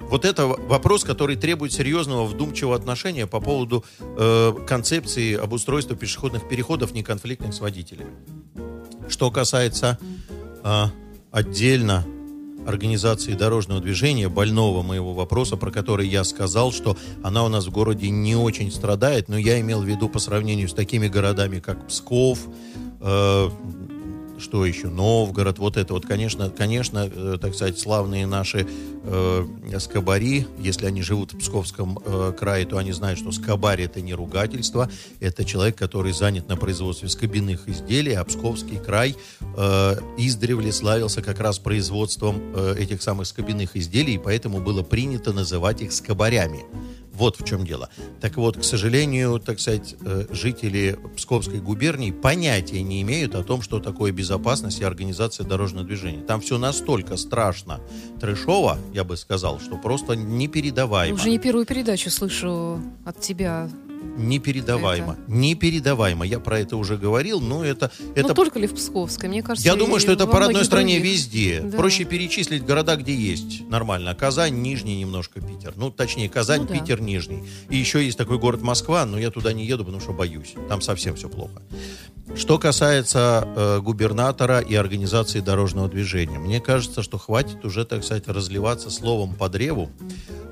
вот 0.09 0.25
это 0.25 0.47
вопрос, 0.47 1.05
который 1.05 1.37
требует 1.37 1.73
серьезного 1.73 2.25
вдумчивого 2.25 2.75
отношения 2.75 3.27
по 3.27 3.41
поводу 3.41 3.85
э, 4.01 4.55
концепции 4.67 5.35
обустройства 5.37 5.97
пешеходных 5.97 6.49
переходов, 6.49 6.93
неконфликтных 6.93 7.53
с 7.53 7.61
водителями. 7.61 8.13
Что 9.09 9.31
касается 9.31 9.99
э, 10.65 10.85
отдельно 11.31 12.07
организации 12.69 13.33
дорожного 13.33 13.81
движения, 13.81 14.29
больного 14.29 14.83
моего 14.83 15.15
вопроса, 15.15 15.57
про 15.57 15.71
который 15.71 16.07
я 16.07 16.23
сказал, 16.23 16.71
что 16.71 16.97
она 17.23 17.45
у 17.45 17.49
нас 17.49 17.67
в 17.67 17.71
городе 17.71 18.11
не 18.11 18.37
очень 18.37 18.71
страдает, 18.71 19.29
но 19.29 19.39
я 19.39 19.59
имел 19.61 19.81
в 19.81 19.87
виду 19.87 20.09
по 20.09 20.19
сравнению 20.19 20.69
с 20.69 20.75
такими 20.75 21.09
городами, 21.09 21.61
как 21.61 21.89
Псков, 21.89 22.41
э, 23.01 23.51
что 24.39 24.65
еще, 24.65 24.89
Новгород, 24.89 25.59
вот 25.59 25.77
это 25.77 25.95
вот, 25.95 26.07
конечно, 26.07 26.51
конечно, 26.51 27.11
э, 27.13 27.39
так 27.41 27.55
сказать, 27.55 27.79
славные 27.79 28.27
наши 28.27 28.67
э, 29.03 29.47
скобари, 29.79 30.47
если 30.59 30.87
они 30.87 31.03
живут 31.03 31.33
в 31.33 31.39
Псковском 31.39 31.99
э, 32.05 32.33
крае, 32.39 32.67
то 32.67 32.79
они 32.79 32.93
знают, 32.93 33.19
что 33.19 33.33
скобарь 33.33 33.83
это 33.83 34.01
не 34.01 34.15
ругательство, 34.15 34.91
это 35.21 35.45
человек, 35.45 35.77
который 35.77 36.13
занят 36.13 36.49
на 36.49 36.57
производстве 36.57 37.09
скобяных 37.09 37.69
изделий, 37.69 38.15
а 38.15 38.25
Псковский 38.25 38.79
край 38.79 39.17
э, 39.41 39.97
издревле 40.17 40.73
славился 40.73 41.23
как 41.23 41.41
раз 41.41 41.59
производством 41.59 42.41
э, 42.55 42.77
этих 42.79 43.03
самых 43.03 43.27
скобяных 43.27 43.77
изделий, 43.77 44.15
и 44.15 44.19
поэтому 44.19 44.61
было 44.61 44.83
принято 44.83 45.33
называть 45.33 45.83
их 45.83 45.93
скобарями. 45.93 46.65
Вот 47.19 47.41
в 47.41 47.45
чем 47.45 47.67
дело. 47.67 47.91
Так 48.21 48.37
вот, 48.37 48.57
к 48.57 48.63
сожалению, 48.63 49.41
так 49.41 49.59
сказать, 49.59 49.97
э, 50.01 50.27
жители 50.31 50.97
Псковской 51.17 51.59
губернии 51.59 52.13
понятия 52.13 52.81
не 52.83 53.03
имеют 53.03 53.35
о 53.35 53.43
том, 53.43 53.61
что 53.61 53.81
такое 53.81 54.13
безопасность 54.13 54.81
и 54.81 54.85
организация 54.85 55.45
дорожного 55.45 55.85
движения. 55.85 56.23
Там 56.23 56.41
все 56.41 56.59
настолько 56.59 57.17
страшно, 57.17 57.81
трешово, 58.21 58.79
я 58.95 59.03
бы 59.03 59.17
сказал, 59.17 59.59
что 59.59 59.77
просто 59.77 60.15
непередаваемо. 60.15 61.17
Уже 61.17 61.31
не 61.31 61.41
первую 61.41 61.67
передачу 61.67 62.09
слышу 62.09 62.81
от 63.05 63.21
тебя 63.21 63.69
Непередаваемо. 64.17 65.13
Это... 65.13 65.23
Непередаваемо. 65.33 66.25
Я 66.25 66.41
про 66.41 66.61
это 66.61 66.77
уже 66.77 66.97
говорил, 66.97 67.41
но 67.41 67.65
это... 67.65 67.91
это... 68.15 68.29
Ну, 68.29 68.35
только 68.35 68.59
ли 68.59 68.67
в 68.67 68.75
Псковской? 68.75 69.29
Мне 69.29 69.43
кажется, 69.43 69.69
Я 69.69 69.77
думаю, 69.77 70.01
что 70.01 70.13
это 70.13 70.27
по 70.27 70.39
родной 70.39 70.65
стране 70.65 70.95
других. 70.95 71.13
везде. 71.13 71.61
Да. 71.65 71.77
Проще 71.77 72.05
перечислить 72.05 72.65
города, 72.65 72.97
где 72.97 73.15
есть 73.15 73.69
нормально. 73.69 74.15
Казань, 74.15 74.61
Нижний 74.63 75.01
немножко, 75.01 75.41
Питер. 75.41 75.75
Ну, 75.77 75.91
точнее, 75.91 76.29
Казань, 76.29 76.63
ну, 76.63 76.67
Питер, 76.67 76.99
да. 76.99 77.05
Нижний. 77.05 77.45
И 77.71 77.77
еще 77.77 78.05
есть 78.05 78.19
такой 78.19 78.39
город 78.39 78.63
Москва, 78.63 79.05
но 79.05 79.19
я 79.19 79.31
туда 79.31 79.53
не 79.53 79.67
еду, 79.67 79.85
потому 79.85 80.01
что 80.01 80.13
боюсь. 80.13 80.55
Там 80.69 80.81
совсем 80.81 81.15
все 81.17 81.29
плохо. 81.29 81.63
Что 82.37 82.59
касается 82.59 83.49
э, 83.57 83.81
губернатора 83.81 84.61
и 84.61 84.75
организации 84.75 85.41
дорожного 85.41 85.89
движения, 85.89 86.39
мне 86.39 86.61
кажется, 86.61 87.03
что 87.03 87.19
хватит 87.19 87.65
уже, 87.65 87.85
так 87.85 88.05
сказать, 88.05 88.29
разливаться 88.29 88.91
словом 88.91 89.35
по 89.35 89.49
древу, 89.49 89.91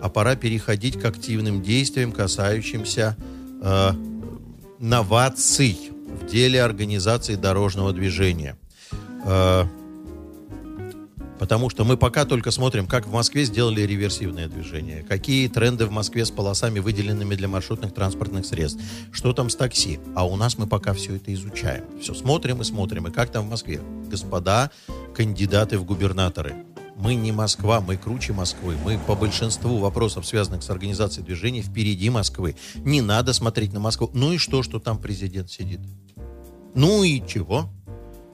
а 0.01 0.09
пора 0.09 0.37
переходить 0.37 0.99
к 0.99 1.05
активным 1.05 1.63
действиям, 1.63 2.13
касающимся 2.13 3.17
э, 3.63 3.91
новаций 4.79 5.79
в 6.07 6.27
деле 6.27 6.63
организации 6.63 7.35
дорожного 7.35 7.93
движения. 7.93 8.57
Э, 9.25 9.65
потому 11.39 11.71
что 11.71 11.85
мы 11.85 11.97
пока 11.97 12.25
только 12.25 12.51
смотрим, 12.51 12.87
как 12.87 13.07
в 13.07 13.13
Москве 13.13 13.45
сделали 13.45 13.83
реверсивное 13.83 14.49
движение, 14.49 15.03
какие 15.03 15.49
тренды 15.49 15.87
в 15.87 15.91
Москве 15.91 16.25
с 16.25 16.31
полосами, 16.31 16.79
выделенными 16.79 17.35
для 17.35 17.49
маршрутных 17.49 17.93
транспортных 17.93 18.47
средств, 18.47 18.81
что 19.13 19.33
там 19.33 19.51
с 19.51 19.57
такси. 19.57 20.01
А 20.15 20.27
у 20.27 20.37
нас 20.37 20.59
мы 20.59 20.67
пока 20.67 20.93
все 20.95 21.17
это 21.17 21.33
изучаем. 21.35 21.85
Все 22.01 22.15
смотрим 22.15 22.61
и 22.61 22.65
смотрим. 22.65 23.07
И 23.07 23.11
как 23.11 23.31
там 23.31 23.47
в 23.47 23.51
Москве? 23.51 23.81
Господа 24.11 24.71
кандидаты 25.15 25.79
в 25.79 25.85
губернаторы, 25.85 26.55
мы 26.97 27.15
не 27.15 27.31
Москва, 27.31 27.81
мы 27.81 27.97
круче 27.97 28.33
Москвы. 28.33 28.77
Мы 28.83 28.99
по 28.99 29.15
большинству 29.15 29.79
вопросов, 29.79 30.27
связанных 30.27 30.63
с 30.63 30.71
организацией 30.71 31.25
движения, 31.25 31.63
впереди 31.63 32.09
Москвы. 32.09 32.57
Не 32.77 33.03
надо 33.03 33.33
смотреть 33.35 33.73
на 33.73 33.81
Москву. 33.81 34.11
Ну 34.15 34.33
и 34.33 34.39
что, 34.39 34.63
что 34.63 34.79
там 34.81 34.99
президент 34.99 35.51
сидит? 35.51 35.81
Ну 36.75 37.05
и 37.05 37.23
чего? 37.27 37.69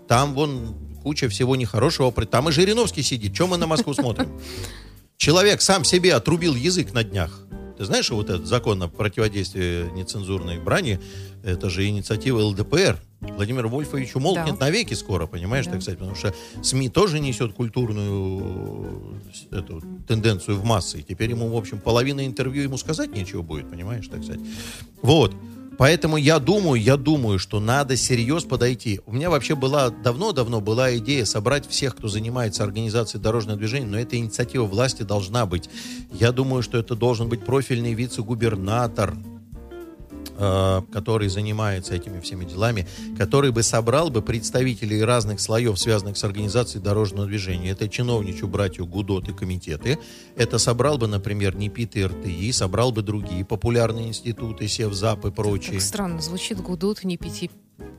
Там 0.09 0.35
вон 0.35 0.76
куча 1.02 1.28
всего 1.28 1.57
нехорошего. 1.57 2.12
Там 2.12 2.49
и 2.49 2.52
Жириновский 2.52 3.02
сидит. 3.02 3.35
Чем 3.35 3.49
мы 3.49 3.57
на 3.57 3.66
Москву 3.66 3.95
смотрим? 3.95 4.28
Человек 5.16 5.61
сам 5.61 5.85
себе 5.85 6.14
отрубил 6.14 6.54
язык 6.54 6.92
на 6.92 7.02
днях. 7.02 7.47
Знаешь, 7.84 8.10
вот 8.10 8.30
этот 8.30 8.46
закон 8.46 8.82
о 8.82 8.88
противодействии 8.88 9.90
нецензурной 9.92 10.58
брани, 10.58 11.00
это 11.42 11.70
же 11.70 11.86
инициатива 11.86 12.40
ЛДПР. 12.40 12.98
Владимир 13.20 13.68
Вольфович 13.68 14.16
умолкнет 14.16 14.58
да. 14.58 14.66
навеки 14.66 14.94
скоро, 14.94 15.26
понимаешь, 15.26 15.66
да. 15.66 15.72
так 15.72 15.82
сказать, 15.82 15.98
потому 15.98 16.16
что 16.16 16.34
СМИ 16.62 16.88
тоже 16.88 17.20
несет 17.20 17.52
культурную 17.52 19.20
эту 19.50 19.82
тенденцию 20.08 20.58
в 20.58 20.64
массы. 20.64 21.00
И 21.00 21.02
теперь 21.02 21.30
ему, 21.30 21.48
в 21.48 21.56
общем, 21.56 21.78
половина 21.78 22.26
интервью 22.26 22.64
ему 22.64 22.76
сказать 22.78 23.14
нечего 23.14 23.42
будет, 23.42 23.70
понимаешь, 23.70 24.08
так 24.08 24.24
сказать. 24.24 24.40
Вот. 25.02 25.34
Поэтому 25.79 26.17
я 26.17 26.38
думаю, 26.38 26.81
я 26.81 26.97
думаю, 26.97 27.38
что 27.38 27.61
надо 27.61 27.97
серьезно 27.97 28.49
подойти. 28.50 29.00
У 29.07 29.12
меня 29.12 29.31
вообще 29.31 29.55
была 29.55 29.91
давно-давно 29.91 30.61
была 30.61 30.97
идея 30.99 31.25
собрать 31.25 31.69
всех, 31.69 31.97
кто 31.97 32.09
занимается 32.09 32.62
организацией 32.62 33.23
дорожного 33.23 33.59
движения, 33.59 33.87
но 33.87 33.99
эта 33.99 34.17
инициатива 34.17 34.64
власти 34.64 35.02
должна 35.02 35.47
быть. 35.47 35.69
Я 36.12 36.33
думаю, 36.33 36.62
что 36.62 36.79
это 36.79 36.95
должен 36.95 37.29
быть 37.29 37.45
профильный 37.45 37.95
вице-губернатор, 37.95 39.14
который 40.36 41.28
занимается 41.28 41.94
этими 41.94 42.20
всеми 42.20 42.44
делами, 42.44 42.86
который 43.18 43.52
бы 43.52 43.62
собрал 43.62 44.10
бы 44.10 44.22
представителей 44.22 45.02
разных 45.02 45.40
слоев, 45.40 45.78
связанных 45.78 46.16
с 46.16 46.24
организацией 46.24 46.82
дорожного 46.82 47.26
движения. 47.26 47.70
Это 47.70 47.88
чиновничью 47.88 48.48
братью 48.48 48.86
Гудот 48.86 49.28
и 49.28 49.32
комитеты. 49.32 49.98
Это 50.36 50.58
собрал 50.58 50.98
бы, 50.98 51.06
например, 51.06 51.56
НИПИТ 51.56 51.96
и 51.96 52.04
РТИ, 52.06 52.52
собрал 52.52 52.92
бы 52.92 53.02
другие 53.02 53.44
популярные 53.44 54.08
институты, 54.08 54.68
Севзап 54.68 55.24
и 55.24 55.30
прочие. 55.30 55.74
Так 55.74 55.82
странно 55.82 56.20
звучит 56.20 56.60
Гудот, 56.60 57.04
НИПИТ 57.04 57.50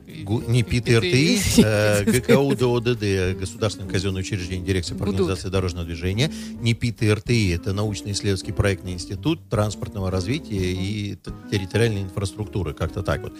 не 0.06 0.62
ПИТРТИ, 0.62 1.62
э, 1.62 2.04
ГКУ 2.04 2.54
ДОДД, 2.54 3.38
Государственное 3.38 3.90
казенное 3.90 4.22
учреждение 4.22 4.64
Дирекции 4.64 4.94
по 4.94 5.04
организации 5.04 5.48
дорожного 5.48 5.86
движения, 5.86 6.30
не 6.60 6.74
ПИТРТИ, 6.74 7.54
это 7.54 7.72
научно-исследовательский 7.72 8.52
проектный 8.52 8.92
институт 8.92 9.40
транспортного 9.48 10.10
развития 10.10 10.72
и 10.72 11.18
территориальной 11.50 12.02
инфраструктуры, 12.02 12.74
как-то 12.74 13.02
так 13.02 13.22
вот. 13.22 13.32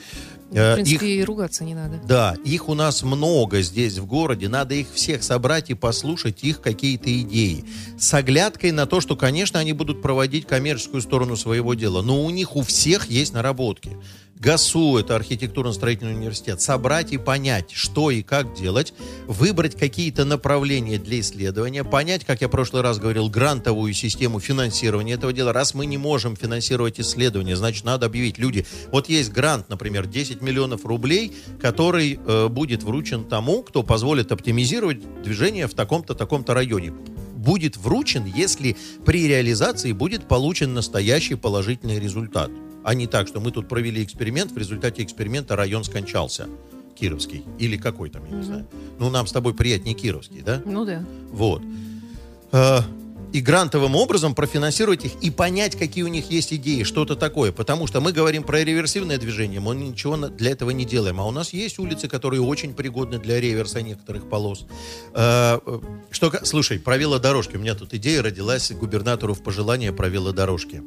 В 0.50 0.57
э, 0.57 0.75
принципе, 0.75 1.07
их, 1.07 1.21
и 1.21 1.25
ругаться 1.25 1.64
не 1.64 1.75
надо. 1.75 2.00
Да, 2.07 2.37
их 2.45 2.69
у 2.69 2.75
нас 2.75 3.03
много 3.03 3.62
здесь 3.62 3.99
в 3.99 4.07
городе, 4.07 4.49
надо 4.49 4.75
их 4.75 4.87
всех 4.93 5.23
собрать 5.23 5.71
и 5.71 5.75
послушать 5.75 6.45
их 6.45 6.61
какие-то 6.61 7.11
идеи. 7.23 7.64
С 7.99 8.12
оглядкой 8.14 8.73
на 8.73 8.87
то, 8.87 9.00
что, 9.00 9.17
конечно, 9.17 9.59
они 9.59 9.73
будут 9.73 10.03
проводить 10.03 10.47
коммерческую 10.47 11.03
сторону 11.03 11.37
своего 11.37 11.75
дела, 11.75 12.03
но 12.03 12.25
у 12.25 12.31
них 12.31 12.57
у 12.57 12.62
всех 12.62 13.11
есть 13.11 13.33
наработки. 13.33 13.97
ГАСУ, 14.38 14.99
это 14.99 15.17
архитектурно-строительный 15.17 16.14
университет, 16.14 16.61
собрать 16.61 17.12
и 17.12 17.19
понять, 17.19 17.71
что 17.73 18.11
и 18.11 18.23
как 18.23 18.55
делать, 18.55 18.93
выбрать 19.26 19.76
какие-то 19.76 20.25
направления 20.25 20.99
для 20.99 21.21
исследования, 21.21 21.85
понять, 21.85 22.25
как 22.25 22.41
я 22.41 22.49
в 22.49 22.50
прошлый 22.50 22.83
раз 22.83 22.99
говорил, 22.99 23.31
грантовую 23.31 23.95
систему 23.95 24.41
финансирования 24.41 25.14
этого 25.14 25.33
дела. 25.33 25.53
Раз 25.53 25.73
мы 25.73 25.87
не 25.87 25.99
можем 25.99 26.37
финансировать 26.37 27.00
исследования, 27.00 27.57
значит, 27.57 27.85
надо 27.85 28.07
объявить 28.07 28.38
люди. 28.38 28.67
Вот 28.91 29.09
есть 29.09 29.33
грант, 29.33 29.69
например, 29.69 30.07
10 30.07 30.43
миллионов 30.43 30.85
рублей, 30.85 31.33
который 31.61 32.19
э, 32.25 32.49
будет 32.49 32.83
вручен 32.83 33.25
тому, 33.25 33.62
кто 33.62 33.83
позволит 33.83 34.31
оптимизировать 34.33 35.23
движение 35.23 35.67
в 35.69 35.75
таком-то, 35.75 36.14
таком-то 36.14 36.55
районе 36.55 36.93
будет 37.35 37.76
вручен, 37.76 38.25
если 38.25 38.76
при 39.05 39.29
реализации 39.29 39.93
будет 39.93 40.26
получен 40.26 40.75
настоящий 40.75 41.35
положительный 41.35 42.00
результат 42.00 42.50
а 42.85 42.95
не 42.95 43.07
так, 43.07 43.26
что 43.26 43.41
мы 43.41 43.50
тут 43.50 43.69
провели 43.69 44.05
эксперимент, 44.05 44.53
в 44.53 44.59
результате 44.59 45.03
эксперимента 45.03 45.57
район 45.57 45.83
скончался. 45.85 46.49
Кировский. 46.95 47.43
Или 47.59 47.76
какой 47.76 48.09
там, 48.09 48.25
я 48.25 48.31
не 48.31 48.37
mm-hmm. 48.37 48.45
знаю. 48.45 48.69
Ну, 49.00 49.11
нам 49.11 49.26
с 49.26 49.33
тобой 49.33 49.53
приятнее 49.53 49.97
Кировский, 49.97 50.43
да? 50.43 50.62
Ну 50.64 50.85
да. 50.85 51.05
Вот. 51.33 51.61
А, 52.53 52.85
и 53.33 53.41
грантовым 53.41 53.97
образом 53.97 54.33
профинансировать 54.33 55.05
их 55.05 55.12
и 55.21 55.33
понять, 55.33 55.76
какие 55.76 56.05
у 56.05 56.09
них 56.09 56.31
есть 56.31 56.53
идеи, 56.53 56.85
что-то 56.85 57.17
такое. 57.17 57.50
Потому 57.50 57.88
что 57.88 58.00
мы 58.00 58.12
говорим 58.12 58.45
про 58.45 58.62
реверсивное 58.62 59.19
движение, 59.19 59.59
мы 59.59 59.75
ничего 59.75 60.17
для 60.17 60.53
этого 60.53 60.71
не 60.71 60.85
делаем. 60.85 61.21
А 61.21 61.26
у 61.26 61.33
нас 61.33 61.53
есть 61.53 61.81
улицы, 61.81 62.07
которые 62.07 62.43
очень 62.43 62.75
пригодны 62.75 63.19
для 63.19 63.41
реверса 63.41 63.83
некоторых 63.83 64.29
полос. 64.29 64.67
А, 65.14 65.61
что, 66.12 66.33
слушай, 66.45 66.79
про 66.79 66.97
велодорожки. 66.97 67.57
У 67.57 67.59
меня 67.59 67.75
тут 67.75 67.93
идея 67.95 68.23
родилась 68.23 68.71
губернатору 68.71 69.35
в 69.35 69.43
пожелание 69.43 69.93
про 69.93 70.09
велодорожки. 70.09 70.83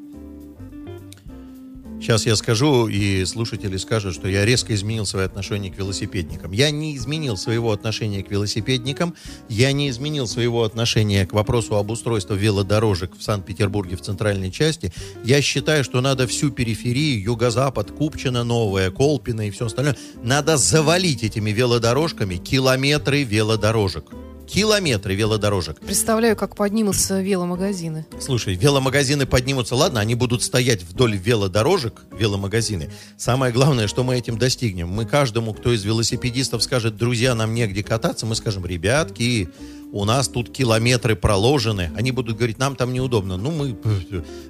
Сейчас 2.00 2.28
я 2.28 2.36
скажу, 2.36 2.88
и 2.88 3.26
слушатели 3.26 3.76
скажут, 3.78 4.14
что 4.14 4.28
я 4.28 4.46
резко 4.46 4.74
изменил 4.76 5.06
свое 5.06 5.26
отношение 5.26 5.72
к 5.72 5.78
велосипедникам. 5.78 6.52
Я 6.52 6.70
не 6.70 6.96
изменил 6.96 7.38
своего 7.38 7.72
отношения 7.72 8.24
к 8.24 8.30
велосипедникам, 8.30 9.16
я 9.50 9.72
не 9.72 9.90
изменил 9.90 10.28
своего 10.28 10.64
отношения 10.64 11.26
к 11.26 11.34
вопросу 11.34 11.76
об 11.76 11.90
устройстве 11.90 12.38
велодорожек 12.38 13.18
в 13.18 13.24
Санкт-Петербурге 13.24 13.98
в 13.98 14.02
центральной 14.02 14.52
части. 14.52 14.94
Я 15.24 15.42
считаю, 15.42 15.84
что 15.84 16.00
надо 16.02 16.28
всю 16.28 16.52
периферию, 16.52 17.22
юго-запад, 17.22 17.92
Купчино, 17.92 18.44
Новая, 18.44 18.92
Колпино 18.92 19.48
и 19.48 19.52
все 19.52 19.66
остальное, 19.66 19.98
надо 20.22 20.58
завалить 20.58 21.24
этими 21.24 21.50
велодорожками 21.50 22.36
километры 22.36 23.24
велодорожек 23.24 24.06
километры 24.48 25.14
велодорожек. 25.14 25.80
Представляю, 25.80 26.36
как 26.36 26.56
поднимутся 26.56 27.22
веломагазины. 27.22 28.06
Слушай, 28.20 28.56
веломагазины 28.56 29.26
поднимутся, 29.26 29.76
ладно, 29.76 30.00
они 30.00 30.16
будут 30.16 30.42
стоять 30.42 30.84
вдоль 30.84 31.18
велодорожек, 31.18 32.06
веломагазины. 32.18 32.90
Самое 33.18 33.52
главное, 33.54 33.88
что 33.88 34.04
мы 34.04 34.16
этим 34.16 34.38
достигнем. 34.38 34.88
Мы 34.88 35.06
каждому, 35.06 35.54
кто 35.54 35.74
из 35.74 35.84
велосипедистов 35.84 36.64
скажет, 36.64 36.96
друзья, 36.96 37.36
нам 37.36 37.54
негде 37.54 37.84
кататься, 37.84 38.26
мы 38.26 38.36
скажем, 38.36 38.66
ребятки, 38.66 39.50
у 39.92 40.06
нас 40.06 40.28
тут 40.28 40.50
километры 40.50 41.16
проложены. 41.16 41.92
Они 41.96 42.12
будут 42.12 42.38
говорить, 42.38 42.58
нам 42.58 42.76
там 42.76 42.94
неудобно. 42.94 43.38
Ну, 43.38 43.52
мы... 43.52 43.78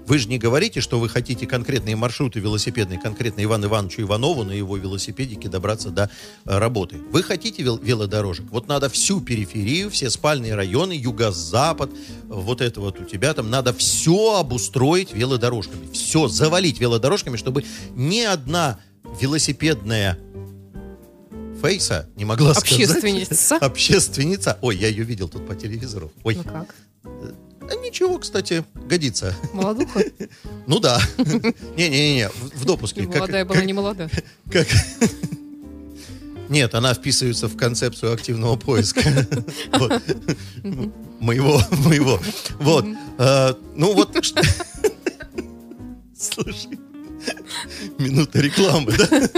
Вы 0.06 0.18
же 0.18 0.30
не 0.30 0.38
говорите, 0.38 0.82
что 0.82 1.00
вы 1.00 1.10
хотите 1.10 1.46
конкретные 1.46 1.96
маршруты 1.96 2.40
велосипедные, 2.40 3.00
конкретно 3.00 3.44
Ивану 3.44 3.68
Ивановичу 3.68 4.02
Иванову 4.02 4.44
на 4.44 4.52
его 4.52 4.78
велосипедике 4.78 5.50
добраться 5.50 5.90
до 5.90 6.10
э, 6.46 6.58
работы. 6.58 6.98
Вы 7.12 7.24
хотите 7.24 7.62
вел 7.62 7.78
велодорожек? 7.78 8.48
Вот 8.52 8.68
надо 8.68 8.90
всю 8.90 9.22
периферию, 9.22 9.90
все 9.90 10.10
спальные 10.10 10.56
районы, 10.56 10.94
юго-запад, 10.94 11.92
вот 12.28 12.62
это 12.62 12.82
вот 12.82 13.00
у 13.00 13.04
тебя 13.04 13.34
там, 13.34 13.50
надо 13.50 13.74
все 13.74 14.40
обустроить 14.40 15.14
велодорожками. 15.14 15.92
Все, 15.92 16.28
завалить 16.28 16.80
велодорожками, 16.80 17.38
чтобы 17.38 17.64
ни 17.96 18.22
одна 18.22 18.80
велосипедная 19.22 20.18
Фейса 21.62 22.08
не 22.16 22.26
могла 22.26 22.52
Общественница. 22.52 23.36
сказать. 23.36 23.62
Общественница. 23.64 24.58
Ой, 24.62 24.78
я 24.78 24.88
ее 24.88 25.04
видел 25.04 25.28
тут 25.28 25.48
по 25.48 25.56
телевизору. 25.56 26.12
Ой. 26.24 26.36
Ну 26.36 26.44
как? 26.44 26.76
А 27.04 27.76
ничего, 27.76 28.18
кстати, 28.18 28.64
годится. 28.76 29.36
Молодуха? 29.54 30.02
Ну 30.68 30.80
да. 30.80 31.02
Не-не-не, 31.78 32.30
в 32.30 32.66
допуске. 32.66 33.04
Молодая 33.04 33.46
была 33.46 33.62
не 33.64 33.74
молода. 33.74 34.10
Как? 34.52 34.68
Нет, 36.50 36.76
она 36.76 36.94
вписывается 36.94 37.48
в 37.48 37.58
концепцию 37.58 38.14
активного 38.14 38.56
поиска. 38.58 39.02
Моего, 41.20 41.62
моего. 41.86 42.20
Вот. 42.60 42.86
А, 43.18 43.58
ну 43.76 43.94
вот. 43.94 44.16
Слушай. 46.18 46.80
Минута 47.98 48.40
рекламы, 48.40 48.94
да? 48.98 49.30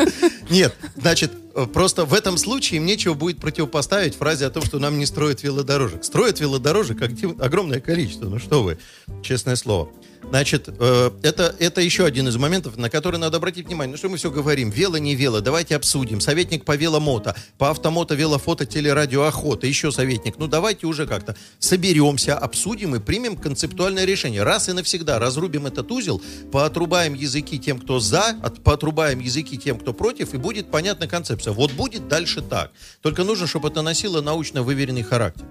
Нет, 0.50 0.76
значит, 0.98 1.32
просто 1.74 2.06
в 2.06 2.14
этом 2.14 2.38
случае 2.38 2.78
им 2.78 2.86
нечего 2.86 3.14
будет 3.14 3.40
противопоставить 3.40 4.16
фразе 4.16 4.46
о 4.46 4.50
том, 4.50 4.64
что 4.64 4.80
нам 4.80 4.98
не 4.98 5.06
строят 5.06 5.44
велодорожек. 5.44 6.04
Строят 6.04 6.40
велодорожек 6.40 7.02
огромное 7.40 7.80
количество, 7.80 8.28
ну 8.28 8.40
что 8.40 8.64
вы, 8.64 8.78
честное 9.24 9.56
слово. 9.56 9.90
Значит, 10.30 10.68
э, 10.68 11.12
это, 11.24 11.56
это 11.60 11.82
еще 11.82 12.06
один 12.06 12.28
из 12.28 12.38
моментов, 12.38 12.78
на 12.78 12.90
который 12.90 13.20
надо 13.20 13.38
обратить 13.38 13.66
внимание. 13.68 13.92
Ну 13.92 13.98
что 13.98 14.10
мы 14.10 14.18
все 14.18 14.30
говорим? 14.30 14.70
Вело, 14.70 14.98
не 14.98 15.16
вело, 15.16 15.42
давайте 15.42 15.76
обсудим. 15.76 16.22
Советник 16.22 16.66
по 16.66 16.76
веломото, 16.76 17.36
по 17.58 17.72
автомото, 17.72 18.14
велофото, 18.16 18.66
телерадио, 18.66 19.24
охота, 19.24 19.66
еще 19.66 19.92
советник. 19.92 20.36
Ну 20.38 20.48
давайте 20.48 20.86
уже 20.86 21.08
как-то 21.08 21.36
соберемся, 21.58 22.38
обсудим 22.38 22.96
и 22.96 23.00
примем 23.00 23.38
концептуальное 23.38 24.06
решение. 24.06 24.44
Раз 24.44 24.70
и 24.70 24.74
навсегда 24.74 25.18
разрубим 25.18 25.66
этот 25.66 25.92
узел, 25.92 26.22
поотрубаем 26.52 27.16
языки 27.16 27.58
тем, 27.58 27.80
кто 27.80 28.00
за, 28.00 28.38
от, 28.44 28.62
поотрубаем 28.62 29.20
языки 29.20 29.58
тем, 29.58 29.80
кто 29.80 29.94
против, 29.94 30.34
и 30.36 30.38
будет 30.38 30.70
понятна 30.70 31.08
концепция. 31.08 31.49
Вот 31.52 31.72
будет 31.72 32.08
дальше 32.08 32.42
так. 32.42 32.72
Только 33.02 33.24
нужно, 33.24 33.48
чтобы 33.48 33.70
это 33.70 33.82
носило 33.82 34.22
научно 34.22 34.64
выверенный 34.64 35.04
характер. 35.04 35.46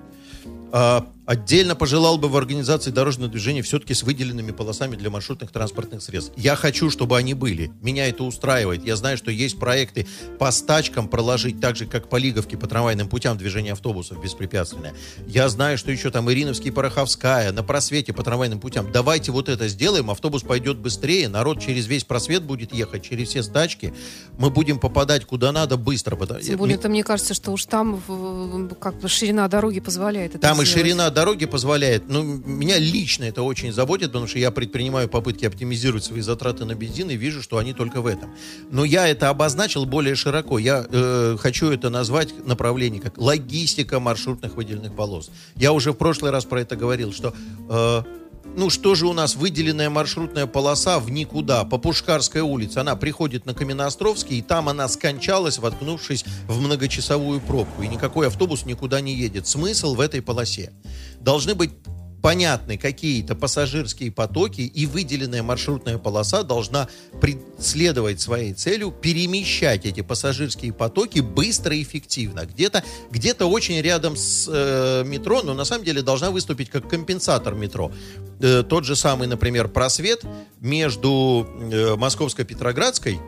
Отдельно 1.29 1.77
пожелал 1.77 2.17
бы 2.17 2.27
в 2.31 2.39
организации 2.39 2.91
дорожного 2.91 3.31
движения 3.31 3.61
все-таки 3.61 3.93
с 3.93 4.03
выделенными 4.03 4.51
полосами 4.51 4.97
для 4.97 5.11
маршрутных 5.11 5.53
транспортных 5.53 6.01
средств. 6.01 6.33
Я 6.39 6.57
хочу, 6.57 6.89
чтобы 6.89 7.19
они 7.19 7.35
были. 7.35 7.71
Меня 7.83 8.09
это 8.09 8.25
устраивает. 8.25 8.83
Я 8.87 8.97
знаю, 8.97 9.19
что 9.19 9.31
есть 9.31 9.59
проекты 9.59 10.07
по 10.39 10.51
стачкам 10.51 11.07
проложить 11.07 11.61
так 11.61 11.77
же, 11.77 11.85
как 11.85 12.09
по 12.09 12.17
Лиговке, 12.17 12.57
по 12.57 12.67
трамвайным 12.67 13.11
путям 13.11 13.37
движения 13.37 13.73
автобусов 13.73 14.23
беспрепятственное. 14.23 14.95
Я 15.27 15.51
знаю, 15.51 15.77
что 15.77 15.91
еще 15.91 16.11
там 16.11 16.33
Ириновский, 16.33 16.71
Пороховская, 16.71 17.53
на 17.53 17.63
просвете 17.63 18.15
по 18.15 18.23
трамвайным 18.23 18.59
путям. 18.59 18.91
Давайте 18.91 19.31
вот 19.31 19.51
это 19.51 19.69
сделаем, 19.69 20.11
автобус 20.11 20.43
пойдет 20.43 20.79
быстрее, 20.79 21.29
народ 21.29 21.61
через 21.61 21.87
весь 21.89 22.05
просвет 22.05 22.43
будет 22.43 22.73
ехать, 22.73 23.03
через 23.03 23.29
все 23.29 23.43
стачки. 23.43 23.93
Мы 24.39 24.49
будем 24.49 24.79
попадать 24.79 25.27
куда 25.27 25.53
надо 25.53 25.77
быстро. 25.77 26.17
Тем 26.41 26.57
более, 26.57 26.77
это 26.77 26.89
мне 26.89 27.05
кажется, 27.05 27.35
что 27.35 27.51
уж 27.51 27.67
там 27.67 28.01
как 28.81 28.99
бы 28.99 29.11
ширина 29.11 29.47
дороги 29.49 29.81
позволяет 29.81 30.31
это 30.31 30.39
Там 30.39 30.55
сделать. 30.55 30.71
и 30.71 30.73
ширина 30.73 31.11
дороги 31.19 31.47
позволяет. 31.47 32.09
Ну, 32.09 32.23
меня 32.23 32.79
лично 32.79 33.25
это 33.25 33.43
очень 33.43 33.73
заботит, 33.73 34.09
потому 34.09 34.29
что 34.29 34.39
я 34.39 34.53
предпринимаю 34.53 35.09
попытки 35.09 35.47
оптимизировать 35.47 36.05
свои 36.05 36.21
затраты 36.21 36.65
на 36.65 36.77
бензин 36.77 37.11
и 37.11 37.17
вижу, 37.17 37.43
что 37.43 37.59
они 37.59 37.73
только 37.73 38.01
в 38.01 38.07
этом. 38.07 38.31
Но 38.71 38.85
я 38.85 39.09
это 39.09 39.29
обозначил 39.29 39.85
более 39.85 40.15
широко. 40.15 40.61
Я 40.61 40.87
э, 40.89 41.37
хочу 41.41 41.71
это 41.71 41.91
назвать 41.91 42.47
направление 42.47 43.01
как 43.01 43.19
логистика 43.19 43.99
маршрутных 43.99 44.55
выделенных 44.55 44.95
полос. 44.95 45.31
Я 45.57 45.73
уже 45.73 45.91
в 45.91 45.97
прошлый 45.97 46.31
раз 46.31 46.45
про 46.45 46.61
это 46.61 46.77
говорил, 46.77 47.13
что 47.13 47.35
э, 47.69 48.03
ну 48.57 48.71
что 48.71 48.95
же 48.95 49.07
у 49.07 49.13
нас 49.13 49.37
выделенная 49.37 49.91
маршрутная 49.91 50.47
полоса 50.47 50.99
в 50.99 51.11
никуда, 51.11 51.65
по 51.65 51.79
Пушкарской 51.79 52.41
улице. 52.41 52.79
Она 52.79 52.97
приходит 52.97 53.47
на 53.47 53.55
Каменноостровский, 53.55 54.39
и 54.39 54.43
там 54.43 54.69
она 54.69 54.89
скончалась, 54.89 55.59
воткнувшись 55.59 56.25
в 56.47 56.61
многочасовую 56.61 57.41
пробку. 57.41 57.83
И 57.83 57.89
никакой 57.89 58.27
автобус 58.27 58.65
никуда 58.65 59.01
не 59.01 59.15
едет. 59.15 59.47
Смысл 59.47 59.95
в 59.95 60.01
этой 60.01 60.23
полосе. 60.23 60.73
Должны 61.21 61.55
быть 61.55 61.71
понятны 62.23 62.77
какие-то 62.77 63.35
пассажирские 63.35 64.11
потоки, 64.11 64.61
и 64.61 64.87
выделенная 64.87 65.43
маршрутная 65.43 65.99
полоса 65.99 66.43
должна 66.43 66.89
преследовать 67.21 68.21
своей 68.21 68.53
целью 68.53 68.91
перемещать 68.91 69.87
эти 69.87 70.01
пассажирские 70.01 70.73
потоки 70.73 71.21
быстро 71.21 71.75
и 71.75 71.83
эффективно. 71.83 72.47
Где-то 72.47 72.83
где 73.11 73.35
очень 73.35 73.81
рядом 73.81 74.17
с 74.17 74.49
э, 74.51 75.05
метро, 75.05 75.43
но 75.43 75.55
на 75.55 75.65
самом 75.65 75.85
деле 75.85 76.03
должна 76.03 76.31
выступить 76.31 76.71
как 76.71 76.89
компенсатор 76.89 77.55
метро. 77.55 77.93
Э, 78.41 78.63
тот 78.63 78.85
же 78.85 78.97
самый, 78.97 79.29
например, 79.29 79.69
просвет 79.69 80.25
между 80.61 81.47
э, 81.73 81.97
Московско-Петроградской 81.97 83.19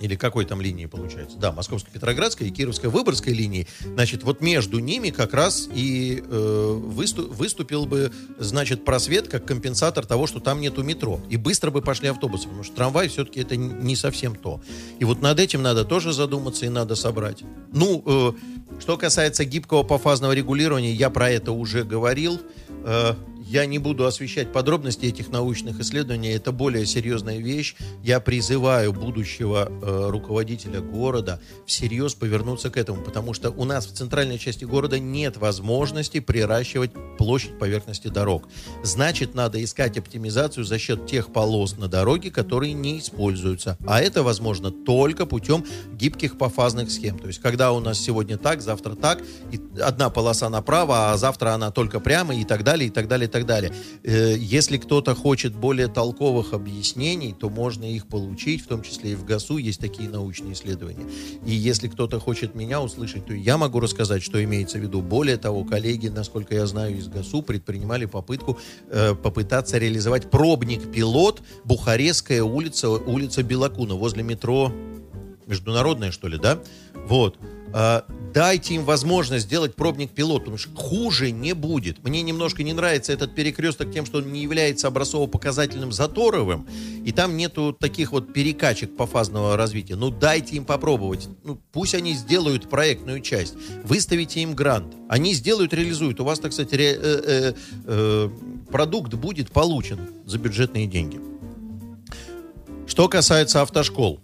или 0.00 0.16
какой 0.16 0.44
там 0.44 0.60
линии 0.60 0.86
получается? 0.86 1.38
Да, 1.38 1.52
Московско-Петроградской 1.52 2.48
и 2.48 2.50
Кировско-Выборгской 2.50 3.32
линии. 3.32 3.66
Значит, 3.80 4.22
вот 4.22 4.40
между 4.40 4.78
ними 4.78 5.10
как 5.10 5.34
раз 5.34 5.68
и 5.72 6.22
э, 6.26 6.80
выступ, 6.84 7.30
выступил 7.30 7.86
бы, 7.86 8.12
значит, 8.38 8.84
просвет 8.84 9.28
как 9.28 9.46
компенсатор 9.46 10.06
того, 10.06 10.26
что 10.26 10.40
там 10.40 10.60
нету 10.60 10.82
метро. 10.82 11.20
И 11.30 11.36
быстро 11.36 11.70
бы 11.70 11.82
пошли 11.82 12.08
автобусы, 12.08 12.44
потому 12.44 12.64
что 12.64 12.74
трамвай 12.74 13.08
все-таки 13.08 13.40
это 13.40 13.56
не 13.56 13.96
совсем 13.96 14.34
то. 14.34 14.60
И 14.98 15.04
вот 15.04 15.22
над 15.22 15.40
этим 15.40 15.62
надо 15.62 15.84
тоже 15.84 16.12
задуматься 16.12 16.66
и 16.66 16.68
надо 16.68 16.94
собрать. 16.96 17.42
Ну, 17.72 18.02
э, 18.04 18.32
что 18.80 18.96
касается 18.96 19.44
гибкого 19.44 19.82
пофазного 19.82 20.32
регулирования, 20.32 20.92
я 20.92 21.10
про 21.10 21.30
это 21.30 21.52
уже 21.52 21.84
говорил. 21.84 22.40
Э, 22.84 23.14
я 23.46 23.66
не 23.66 23.78
буду 23.78 24.06
освещать 24.06 24.52
подробности 24.52 25.06
этих 25.06 25.28
научных 25.28 25.78
исследований, 25.80 26.30
это 26.30 26.50
более 26.50 26.86
серьезная 26.86 27.38
вещь. 27.38 27.76
Я 28.02 28.20
призываю 28.20 28.92
будущего 28.92 29.68
э, 29.70 30.10
руководителя 30.10 30.80
города 30.80 31.40
всерьез 31.66 32.14
повернуться 32.14 32.70
к 32.70 32.76
этому, 32.76 33.02
потому 33.02 33.34
что 33.34 33.50
у 33.50 33.64
нас 33.64 33.86
в 33.86 33.92
центральной 33.92 34.38
части 34.38 34.64
города 34.64 34.98
нет 34.98 35.36
возможности 35.36 36.20
приращивать 36.20 36.92
площадь 37.18 37.58
поверхности 37.58 38.08
дорог. 38.08 38.48
Значит, 38.82 39.34
надо 39.34 39.62
искать 39.62 39.98
оптимизацию 39.98 40.64
за 40.64 40.78
счет 40.78 41.06
тех 41.06 41.32
полос 41.32 41.76
на 41.76 41.88
дороге, 41.88 42.30
которые 42.30 42.72
не 42.72 42.98
используются. 42.98 43.76
А 43.86 44.00
это 44.00 44.22
возможно 44.22 44.70
только 44.70 45.26
путем 45.26 45.64
гибких 45.92 46.38
пофазных 46.38 46.90
схем. 46.90 47.18
То 47.18 47.26
есть, 47.26 47.40
когда 47.40 47.72
у 47.72 47.80
нас 47.80 47.98
сегодня 47.98 48.38
так, 48.38 48.62
завтра 48.62 48.94
так, 48.94 49.22
и 49.52 49.60
одна 49.80 50.08
полоса 50.08 50.48
направо, 50.48 51.12
а 51.12 51.16
завтра 51.18 51.50
она 51.50 51.70
только 51.70 52.00
прямо 52.00 52.34
и 52.34 52.44
так 52.44 52.64
далее, 52.64 52.88
и 52.88 52.90
так 52.90 53.06
далее, 53.06 53.28
так 53.34 53.46
далее. 53.46 53.72
Э, 54.04 54.36
если 54.38 54.76
кто-то 54.76 55.16
хочет 55.16 55.56
более 55.56 55.88
толковых 55.88 56.52
объяснений, 56.52 57.34
то 57.36 57.50
можно 57.50 57.84
их 57.84 58.06
получить, 58.06 58.62
в 58.62 58.68
том 58.68 58.82
числе 58.82 59.12
и 59.12 59.14
в 59.16 59.24
ГАСУ 59.24 59.56
есть 59.56 59.80
такие 59.80 60.08
научные 60.08 60.52
исследования. 60.52 61.04
И 61.44 61.50
если 61.50 61.88
кто-то 61.88 62.20
хочет 62.20 62.54
меня 62.54 62.80
услышать, 62.80 63.26
то 63.26 63.34
я 63.34 63.58
могу 63.58 63.80
рассказать, 63.80 64.22
что 64.22 64.42
имеется 64.44 64.78
в 64.78 64.82
виду. 64.82 65.02
Более 65.02 65.36
того, 65.36 65.64
коллеги, 65.64 66.06
насколько 66.06 66.54
я 66.54 66.64
знаю, 66.66 66.96
из 66.96 67.08
ГАСУ 67.08 67.42
предпринимали 67.42 68.04
попытку 68.04 68.56
э, 68.88 69.16
попытаться 69.16 69.78
реализовать 69.78 70.30
пробник-пилот 70.30 71.42
Бухарестская 71.64 72.44
улица, 72.44 72.88
улица 72.88 73.42
Белакуна, 73.42 73.96
возле 73.96 74.22
метро 74.22 74.72
Международная, 75.46 76.12
что 76.12 76.28
ли, 76.28 76.38
да? 76.38 76.60
Вот. 77.08 77.36
А, 77.72 78.04
дайте 78.32 78.74
им 78.74 78.84
возможность 78.84 79.46
сделать 79.46 79.74
пробник 79.74 80.10
пилот, 80.10 80.40
потому 80.40 80.58
что 80.58 80.74
хуже 80.76 81.30
не 81.30 81.54
будет. 81.54 82.04
Мне 82.04 82.22
немножко 82.22 82.62
не 82.62 82.72
нравится 82.72 83.12
этот 83.12 83.34
перекресток 83.34 83.92
тем, 83.92 84.06
что 84.06 84.18
он 84.18 84.32
не 84.32 84.42
является 84.42 84.88
образцово-показательным 84.88 85.92
заторовым, 85.92 86.66
и 87.04 87.12
там 87.12 87.36
нету 87.36 87.72
таких 87.72 88.12
вот 88.12 88.32
перекачек 88.32 88.96
по 88.96 89.06
фазного 89.06 89.56
развития. 89.56 89.96
Ну, 89.96 90.10
дайте 90.10 90.56
им 90.56 90.64
попробовать. 90.64 91.28
Ну, 91.42 91.60
пусть 91.72 91.94
они 91.94 92.14
сделают 92.14 92.68
проектную 92.68 93.20
часть. 93.20 93.54
Выставите 93.82 94.40
им 94.40 94.54
грант. 94.54 94.94
Они 95.08 95.34
сделают, 95.34 95.72
реализуют. 95.72 96.20
У 96.20 96.24
вас, 96.24 96.38
так 96.38 96.52
сказать, 96.52 96.72
ре, 96.72 96.92
э, 96.92 96.98
э, 97.02 97.54
э, 97.86 98.30
продукт 98.70 99.14
будет 99.14 99.50
получен 99.50 99.98
за 100.24 100.38
бюджетные 100.38 100.86
деньги. 100.86 101.20
Что 102.86 103.08
касается 103.08 103.62
автошкол. 103.62 104.20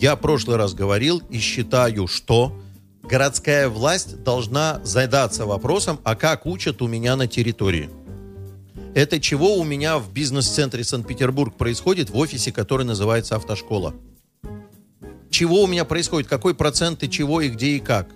Я 0.00 0.16
в 0.16 0.20
прошлый 0.20 0.56
раз 0.56 0.72
говорил 0.72 1.22
и 1.28 1.38
считаю, 1.40 2.06
что 2.06 2.58
городская 3.02 3.68
власть 3.68 4.22
должна 4.22 4.80
задаться 4.82 5.44
вопросом, 5.44 6.00
а 6.04 6.16
как 6.16 6.46
учат 6.46 6.80
у 6.80 6.88
меня 6.88 7.16
на 7.16 7.26
территории. 7.26 7.90
Это 8.94 9.20
чего 9.20 9.56
у 9.56 9.62
меня 9.62 9.98
в 9.98 10.10
бизнес-центре 10.10 10.84
Санкт-Петербург 10.84 11.54
происходит 11.54 12.08
в 12.08 12.16
офисе, 12.16 12.50
который 12.50 12.86
называется 12.86 13.36
автошкола. 13.36 13.92
Чего 15.28 15.64
у 15.64 15.66
меня 15.66 15.84
происходит, 15.84 16.30
какой 16.30 16.54
процент 16.54 17.02
и 17.02 17.10
чего 17.10 17.42
и 17.42 17.50
где 17.50 17.76
и 17.76 17.78
как. 17.78 18.08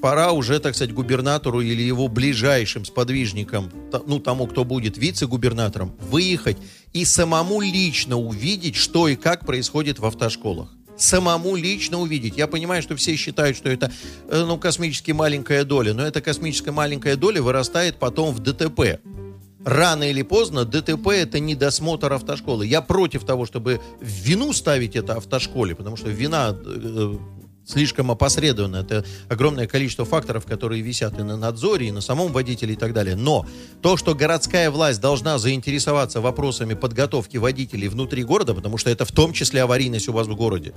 Пора 0.00 0.32
уже, 0.32 0.60
так 0.60 0.74
сказать, 0.74 0.94
губернатору 0.94 1.60
или 1.60 1.82
его 1.82 2.08
ближайшим 2.08 2.84
сподвижникам, 2.84 3.70
ну, 4.06 4.20
тому, 4.20 4.46
кто 4.46 4.64
будет 4.64 4.96
вице-губернатором, 4.96 5.94
выехать 6.00 6.56
и 6.92 7.04
самому 7.04 7.60
лично 7.60 8.16
увидеть, 8.16 8.76
что 8.76 9.08
и 9.08 9.16
как 9.16 9.44
происходит 9.44 9.98
в 9.98 10.06
автошколах 10.06 10.70
самому 11.00 11.56
лично 11.56 12.00
увидеть. 12.00 12.36
Я 12.36 12.46
понимаю, 12.46 12.82
что 12.82 12.96
все 12.96 13.16
считают, 13.16 13.56
что 13.56 13.68
это, 13.68 13.92
э, 14.28 14.44
ну, 14.44 14.58
космически 14.58 15.12
маленькая 15.12 15.64
доля, 15.64 15.94
но 15.94 16.04
эта 16.04 16.20
космическая 16.20 16.72
маленькая 16.72 17.16
доля 17.16 17.40
вырастает 17.40 17.98
потом 17.98 18.34
в 18.34 18.40
ДТП. 18.40 19.00
Рано 19.64 20.10
или 20.10 20.22
поздно 20.22 20.64
ДТП 20.64 21.08
это 21.08 21.40
не 21.40 21.54
досмотр 21.54 22.12
автошколы. 22.12 22.66
Я 22.66 22.80
против 22.80 23.24
того, 23.24 23.44
чтобы 23.44 23.80
вину 24.00 24.52
ставить 24.52 24.96
это 24.96 25.14
автошколе, 25.14 25.74
потому 25.74 25.96
что 25.96 26.08
вина 26.08 26.56
э, 26.64 27.14
слишком 27.68 28.10
опосредованно. 28.10 28.76
Это 28.76 29.04
огромное 29.28 29.66
количество 29.66 30.04
факторов, 30.04 30.46
которые 30.46 30.82
висят 30.82 31.18
и 31.18 31.22
на 31.22 31.36
надзоре, 31.36 31.88
и 31.88 31.92
на 31.92 32.00
самом 32.00 32.32
водителе 32.32 32.72
и 32.72 32.76
так 32.76 32.92
далее. 32.92 33.14
Но 33.14 33.46
то, 33.82 33.96
что 33.96 34.14
городская 34.14 34.70
власть 34.70 35.00
должна 35.00 35.38
заинтересоваться 35.38 36.20
вопросами 36.20 36.74
подготовки 36.74 37.36
водителей 37.36 37.88
внутри 37.88 38.24
города, 38.24 38.54
потому 38.54 38.78
что 38.78 38.90
это 38.90 39.04
в 39.04 39.12
том 39.12 39.32
числе 39.32 39.62
аварийность 39.62 40.08
у 40.08 40.12
вас 40.12 40.26
в 40.26 40.34
городе, 40.34 40.72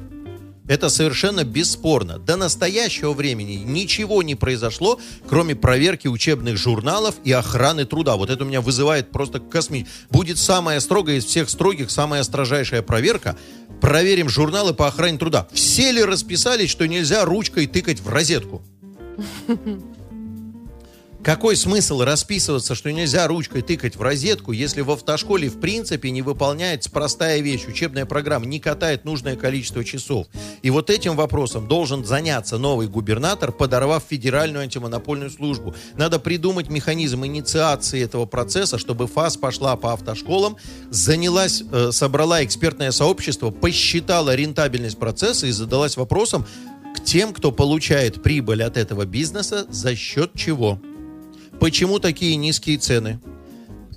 это 0.72 0.88
совершенно 0.88 1.44
бесспорно. 1.44 2.18
До 2.18 2.38
настоящего 2.38 3.12
времени 3.12 3.56
ничего 3.56 4.24
не 4.24 4.36
произошло, 4.36 5.02
кроме 5.28 5.54
проверки 5.54 6.08
учебных 6.08 6.56
журналов 6.56 7.16
и 7.26 7.32
охраны 7.34 7.84
труда. 7.84 8.16
Вот 8.16 8.30
это 8.30 8.46
у 8.46 8.48
меня 8.48 8.62
вызывает 8.62 9.12
просто 9.12 9.42
косми. 9.42 9.86
Будет 10.10 10.38
самая 10.38 10.80
строгая 10.80 11.18
из 11.18 11.26
всех 11.26 11.50
строгих, 11.50 11.92
самая 11.92 12.24
строжайшая 12.24 12.84
проверка. 12.84 13.36
Проверим 13.82 14.30
журналы 14.30 14.74
по 14.74 14.88
охране 14.88 15.18
труда. 15.18 15.46
Все 15.52 15.92
ли 15.92 16.06
расписались, 16.06 16.70
что 16.70 16.88
нельзя 16.88 17.26
ручкой 17.26 17.68
тыкать 17.68 18.00
в 18.00 18.08
розетку? 18.08 18.62
Какой 21.24 21.56
смысл 21.56 22.02
расписываться, 22.02 22.74
что 22.74 22.92
нельзя 22.92 23.28
ручкой 23.28 23.62
тыкать 23.62 23.96
в 23.96 24.02
розетку, 24.02 24.54
если 24.54 24.82
в 24.82 24.90
автошколе 24.90 25.50
в 25.50 25.60
принципе 25.60 26.10
не 26.10 26.24
выполняется 26.24 26.90
простая 26.90 27.42
вещь, 27.42 27.68
учебная 27.68 28.08
программа 28.08 28.48
не 28.48 28.60
катает 28.60 29.06
нужное 29.06 29.36
количество 29.36 29.84
часов. 29.84 30.26
И 30.64 30.72
вот 30.72 30.90
этим 30.90 31.16
вопросом 31.16 31.68
должен 31.68 32.06
заняться 32.06 32.58
новый 32.58 32.88
губернатор, 32.88 33.52
подорвав 33.52 34.04
федеральную 34.10 34.64
антимонопольную 34.64 35.30
службу. 35.30 35.76
Надо 35.96 36.18
придумать 36.18 36.70
механизм 36.70 37.24
инициации 37.24 38.02
этого 38.02 38.26
процесса, 38.26 38.80
чтобы 38.80 39.06
ФАС 39.06 39.38
пошла 39.38 39.76
по 39.76 39.94
автошколам, 39.94 40.58
занялась, 40.90 41.62
э, 41.72 41.92
собрала 41.92 42.44
экспертное 42.44 42.90
сообщество, 42.90 43.52
посчитала 43.52 44.34
рентабельность 44.34 44.98
процесса 44.98 45.46
и 45.46 45.52
задалась 45.52 45.98
вопросом 45.98 46.48
к 46.96 47.04
тем, 47.04 47.32
кто 47.32 47.52
получает 47.52 48.24
прибыль 48.24 48.64
от 48.64 48.76
этого 48.76 49.06
бизнеса, 49.06 49.68
за 49.70 49.96
счет 49.96 50.32
чего. 50.34 50.80
Почему 51.62 52.00
такие 52.00 52.38
низкие 52.38 52.80
цены? 52.80 53.20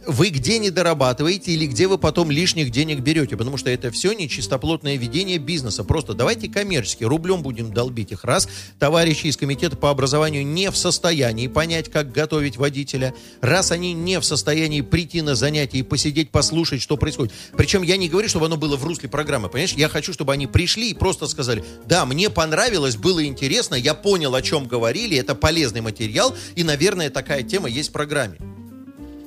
Вы 0.07 0.29
где 0.29 0.59
не 0.59 0.71
дорабатываете 0.71 1.53
или 1.53 1.67
где 1.67 1.87
вы 1.87 1.99
потом 1.99 2.31
лишних 2.31 2.71
денег 2.71 3.01
берете? 3.01 3.37
Потому 3.37 3.57
что 3.57 3.71
это 3.71 3.91
все 3.91 4.13
не 4.13 4.29
чистоплотное 4.29 4.97
ведение 4.97 5.39
бизнеса. 5.39 5.85
Просто 5.85 6.15
давайте 6.15 6.49
коммерчески, 6.49 7.05
рублем 7.05 7.43
будем 7.43 7.73
долбить 7.73 8.13
их. 8.13 8.25
Раз, 8.25 8.49
товарищи 8.79 9.27
из 9.27 9.37
комитета 9.37 9.77
по 9.77 9.91
образованию 9.91 10.47
не 10.47 10.71
в 10.71 10.77
состоянии 10.77 11.47
понять, 11.47 11.91
как 11.91 12.13
готовить 12.13 12.57
водителя. 12.57 13.15
Раз 13.41 13.71
они 13.73 13.93
не 13.93 14.21
в 14.21 14.25
состоянии 14.25 14.83
прийти 14.83 15.23
на 15.23 15.35
занятия 15.35 15.79
и 15.79 15.83
посидеть, 15.83 16.31
послушать, 16.31 16.83
что 16.83 16.97
происходит. 16.97 17.33
Причем 17.57 17.83
я 17.83 17.97
не 17.97 18.09
говорю, 18.09 18.29
чтобы 18.29 18.47
оно 18.47 18.57
было 18.57 18.77
в 18.77 18.85
русле 18.85 19.09
программы. 19.09 19.49
Понимаешь, 19.49 19.73
я 19.73 19.89
хочу, 19.89 20.13
чтобы 20.13 20.33
они 20.33 20.47
пришли 20.47 20.91
и 20.91 20.95
просто 20.95 21.27
сказали, 21.27 21.65
да, 21.87 22.05
мне 22.05 22.31
понравилось, 22.31 22.97
было 22.97 23.25
интересно, 23.25 23.75
я 23.75 23.95
понял, 23.95 24.35
о 24.35 24.43
чем 24.43 24.67
говорили, 24.67 25.17
это 25.17 25.35
полезный 25.35 25.81
материал, 25.81 26.35
и, 26.57 26.63
наверное, 26.63 27.11
такая 27.11 27.43
тема 27.43 27.69
есть 27.69 27.91
в 27.91 27.93
программе. 27.93 28.39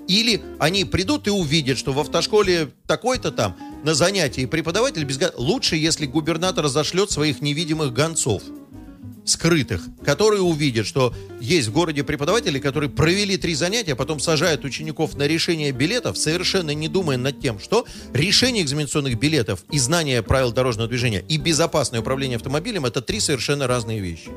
Или 0.07 0.41
они 0.59 0.85
придут 0.85 1.27
и 1.27 1.31
увидят, 1.31 1.77
что 1.77 1.93
в 1.93 1.99
автошколе 1.99 2.69
такой-то 2.87 3.31
там 3.31 3.57
на 3.83 3.93
занятии 3.93 4.45
преподаватель 4.45 5.03
без... 5.03 5.19
Лучше, 5.35 5.75
если 5.75 6.05
губернатор 6.05 6.67
зашлет 6.67 7.11
своих 7.11 7.41
невидимых 7.41 7.93
гонцов 7.93 8.43
скрытых, 9.25 9.81
которые 10.05 10.41
увидят, 10.41 10.87
что 10.87 11.13
есть 11.41 11.67
в 11.67 11.73
городе 11.73 12.03
преподаватели, 12.03 12.59
которые 12.59 12.89
провели 12.89 13.37
три 13.37 13.55
занятия, 13.55 13.93
а 13.93 13.95
потом 13.95 14.19
сажают 14.19 14.63
учеников 14.63 15.15
на 15.15 15.27
решение 15.27 15.71
билетов, 15.71 16.17
совершенно 16.17 16.71
не 16.71 16.87
думая 16.87 17.17
над 17.17 17.41
тем, 17.41 17.59
что 17.59 17.85
решение 18.13 18.63
экзаменационных 18.63 19.19
билетов 19.19 19.63
и 19.69 19.79
знание 19.79 20.23
правил 20.23 20.51
дорожного 20.51 20.87
движения 20.87 21.23
и 21.27 21.37
безопасное 21.37 21.99
управление 21.99 22.37
автомобилем– 22.37 22.85
это 22.87 23.01
три 23.01 23.19
совершенно 23.19 23.67
разные 23.67 23.99
вещи. 23.99 24.29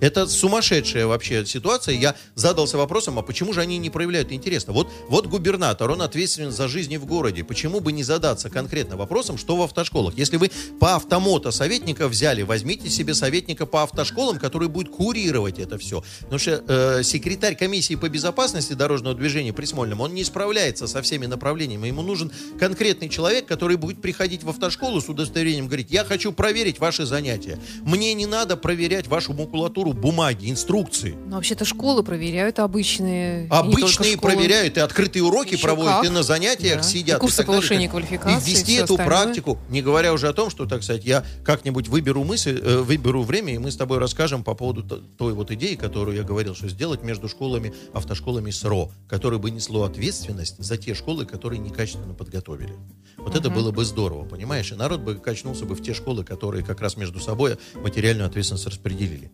Это 0.00 0.26
сумасшедшая 0.26 1.06
вообще 1.06 1.44
ситуация. 1.44 1.94
Я 1.94 2.14
задался 2.34 2.78
вопросом, 2.78 3.18
а 3.18 3.22
почему 3.22 3.52
же 3.52 3.60
они 3.60 3.78
не 3.78 3.90
проявляют 3.90 4.32
интереса? 4.32 4.72
Вот, 4.72 4.88
вот 5.08 5.26
губернатор, 5.26 5.90
он 5.90 6.02
ответственен 6.02 6.52
за 6.52 6.68
жизни 6.68 6.96
в 6.96 7.06
городе. 7.06 7.44
Почему 7.44 7.80
бы 7.80 7.92
не 7.92 8.04
задаться 8.04 8.50
конкретно 8.50 8.96
вопросом, 8.96 9.38
что 9.38 9.56
в 9.56 9.62
автошколах? 9.62 10.14
Если 10.16 10.36
вы 10.36 10.50
по 10.78 10.94
автомото 10.94 11.50
советника 11.50 12.08
взяли, 12.08 12.42
возьмите 12.42 12.88
себе 12.88 13.14
советника 13.14 13.66
по 13.66 13.82
автошколам, 13.82 14.38
который 14.38 14.68
будет 14.68 14.90
курировать 14.90 15.58
это 15.58 15.78
все. 15.78 16.04
Потому 16.20 16.38
что 16.38 16.62
э, 16.66 17.02
секретарь 17.02 17.56
комиссии 17.56 17.94
по 17.94 18.08
безопасности 18.08 18.74
дорожного 18.74 19.16
движения 19.16 19.52
при 19.52 19.64
Смольном, 19.64 20.00
он 20.00 20.14
не 20.14 20.24
справляется 20.24 20.86
со 20.86 21.02
всеми 21.02 21.26
направлениями. 21.26 21.88
Ему 21.88 22.02
нужен 22.02 22.30
конкретный 22.58 23.08
человек, 23.08 23.46
который 23.46 23.76
будет 23.76 24.00
приходить 24.00 24.44
в 24.44 24.50
автошколу 24.50 25.00
с 25.00 25.08
удостоверением, 25.08 25.66
говорить, 25.66 25.90
я 25.90 26.04
хочу 26.04 26.32
проверить 26.32 26.78
ваши 26.78 27.04
занятия. 27.04 27.58
Мне 27.82 28.14
не 28.14 28.26
надо 28.26 28.56
проверять 28.56 29.08
вашу 29.08 29.32
макулатуру 29.32 29.87
процедуру 29.88 29.92
бумаги, 29.92 30.50
инструкции. 30.50 31.16
Ну, 31.26 31.36
вообще-то 31.36 31.64
школы 31.64 32.02
проверяют 32.02 32.58
обычные. 32.58 33.46
Обычные 33.50 34.16
проверяют, 34.16 34.76
и 34.76 34.80
открытые 34.80 35.22
уроки 35.22 35.54
Еще 35.54 35.62
проводят, 35.62 35.96
как. 35.96 36.04
и 36.06 36.08
на 36.08 36.22
занятиях 36.22 36.78
да. 36.78 36.82
сидят. 36.82 37.18
И 37.18 37.20
курсы 37.20 37.42
и 37.42 37.44
повышения 37.44 37.88
далее. 37.88 37.90
квалификации. 37.90 38.50
И 38.50 38.54
ввести 38.54 38.74
эту 38.74 38.94
остальное. 38.94 39.06
практику, 39.06 39.58
не 39.68 39.82
говоря 39.82 40.12
уже 40.12 40.28
о 40.28 40.32
том, 40.32 40.50
что, 40.50 40.66
так 40.66 40.82
сказать, 40.82 41.04
я 41.04 41.24
как-нибудь 41.44 41.88
выберу 41.88 42.24
мысль, 42.24 42.60
э, 42.62 42.78
выберу 42.78 43.22
время, 43.22 43.54
и 43.54 43.58
мы 43.58 43.70
с 43.70 43.76
тобой 43.76 43.98
расскажем 43.98 44.44
по 44.44 44.54
поводу 44.54 44.82
той 44.82 45.32
вот 45.32 45.50
идеи, 45.50 45.74
которую 45.74 46.16
я 46.16 46.22
говорил, 46.22 46.54
что 46.54 46.68
сделать 46.68 47.02
между 47.02 47.28
школами, 47.28 47.72
автошколами 47.92 48.50
СРО, 48.50 48.90
которое 49.08 49.38
бы 49.38 49.50
несло 49.50 49.84
ответственность 49.84 50.56
за 50.58 50.76
те 50.76 50.94
школы, 50.94 51.26
которые 51.26 51.58
некачественно 51.58 52.14
подготовили. 52.14 52.74
Вот 53.16 53.34
uh-huh. 53.34 53.40
это 53.40 53.50
было 53.50 53.72
бы 53.72 53.84
здорово, 53.84 54.24
понимаешь? 54.24 54.70
И 54.72 54.74
народ 54.74 55.00
бы 55.00 55.16
качнулся 55.16 55.64
бы 55.64 55.74
в 55.74 55.82
те 55.82 55.92
школы, 55.92 56.24
которые 56.24 56.64
как 56.64 56.80
раз 56.80 56.96
между 56.96 57.20
собой 57.20 57.58
материальную 57.74 58.26
ответственность 58.26 58.66
распределили. 58.66 59.30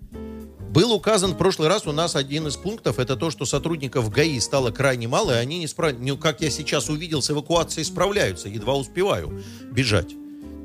Был 0.74 0.92
указан 0.92 1.34
в 1.34 1.36
прошлый 1.36 1.68
раз 1.68 1.86
у 1.86 1.92
нас 1.92 2.16
один 2.16 2.48
из 2.48 2.56
пунктов, 2.56 2.98
это 2.98 3.14
то, 3.14 3.30
что 3.30 3.44
сотрудников 3.44 4.10
ГАИ 4.10 4.40
стало 4.40 4.72
крайне 4.72 5.06
мало, 5.06 5.30
и 5.30 5.36
они, 5.36 5.60
не 5.60 5.68
справ... 5.68 5.92
ну, 6.00 6.16
как 6.18 6.40
я 6.40 6.50
сейчас 6.50 6.88
увидел, 6.88 7.22
с 7.22 7.30
эвакуацией 7.30 7.84
справляются, 7.84 8.48
едва 8.48 8.74
успеваю 8.74 9.40
бежать. 9.70 10.16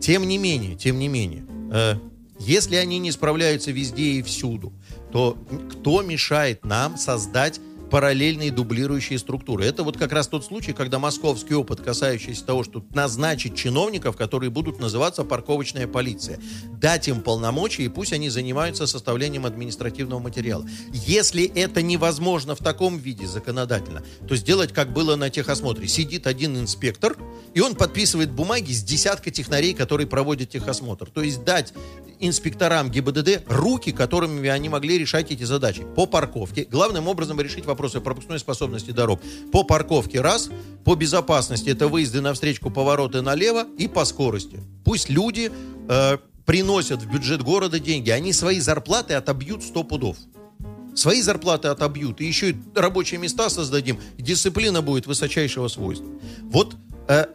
Тем 0.02 0.28
не 0.28 0.40
менее, 0.40 0.76
тем 0.76 0.98
не 0.98 1.08
менее, 1.08 1.46
э, 1.72 1.94
если 2.40 2.78
они 2.78 2.98
не 2.98 3.12
справляются 3.12 3.70
везде 3.70 4.14
и 4.14 4.24
всюду, 4.24 4.74
то 5.12 5.38
кто 5.72 6.02
мешает 6.02 6.66
нам 6.66 6.98
создать 6.98 7.62
параллельные 7.90 8.52
дублирующие 8.52 9.20
структуры. 9.20 9.66
Это 9.66 9.84
вот 9.84 9.98
как 9.98 10.12
раз 10.12 10.28
тот 10.28 10.46
случай, 10.46 10.74
когда 10.74 11.00
московский 11.00 11.56
опыт, 11.56 11.82
касающийся 11.82 12.46
того, 12.46 12.64
что 12.64 12.84
назначить 12.94 13.56
чиновников, 13.56 14.16
которые 14.16 14.50
будут 14.50 14.80
называться 14.80 15.24
парковочная 15.24 15.88
полиция, 15.88 16.40
дать 16.72 17.08
им 17.08 17.22
полномочия, 17.22 17.84
и 17.84 17.90
пусть 17.90 18.14
они 18.14 18.30
занимаются 18.30 18.88
составлением 18.88 19.46
административного 19.46 20.20
материала. 20.20 20.66
Если 20.94 21.46
это 21.46 21.82
невозможно 21.82 22.56
в 22.56 22.60
таком 22.60 22.98
виде 22.98 23.28
законодательно, 23.28 24.04
то 24.28 24.36
сделать, 24.36 24.74
как 24.74 24.94
было 24.94 25.16
на 25.16 25.30
техосмотре. 25.30 25.88
Сидит 25.88 26.28
один 26.28 26.58
инспектор, 26.58 27.18
и 27.54 27.62
он 27.62 27.76
подписывает 27.76 28.32
бумаги 28.32 28.72
с 28.72 28.84
десятка 28.84 29.32
технарей, 29.32 29.74
которые 29.74 30.08
проводят 30.08 30.50
техосмотр. 30.50 31.10
То 31.10 31.22
есть 31.22 31.44
дать 31.44 31.74
инспекторам 32.20 32.92
ГИБДД 32.92 33.44
руки, 33.48 33.92
которыми 33.92 34.50
они 34.50 34.70
могли 34.70 34.98
решать 34.98 35.32
эти 35.32 35.44
задачи. 35.44 35.86
По 35.96 36.06
парковке. 36.06 36.66
Главным 36.66 37.08
образом 37.08 37.40
решить 37.40 37.66
вопросы 37.80 38.02
пропускной 38.02 38.40
способности 38.40 38.92
дорог. 38.92 39.22
По 39.54 39.64
парковке 39.64 40.20
раз, 40.20 40.50
по 40.84 40.96
безопасности 40.96 41.70
это 41.70 41.88
выезды 41.88 42.20
на 42.20 42.34
встречку, 42.34 42.70
повороты 42.70 43.22
налево 43.22 43.66
и 43.78 43.88
по 43.88 44.04
скорости. 44.04 44.60
Пусть 44.84 45.10
люди 45.10 45.50
э, 45.88 46.18
приносят 46.46 47.02
в 47.02 47.10
бюджет 47.10 47.42
города 47.42 47.80
деньги, 47.80 48.10
они 48.10 48.34
свои 48.34 48.60
зарплаты 48.60 49.14
отобьют 49.14 49.64
100 49.64 49.84
пудов. 49.86 50.18
Свои 50.94 51.22
зарплаты 51.22 51.70
отобьют, 51.70 52.20
и 52.20 52.26
еще 52.26 52.50
и 52.50 52.56
рабочие 52.76 53.18
места 53.18 53.50
создадим, 53.50 53.98
дисциплина 54.18 54.82
будет 54.82 55.08
высочайшего 55.08 55.70
свойства. 55.70 56.10
Вот 56.52 56.76
э, 57.08 57.28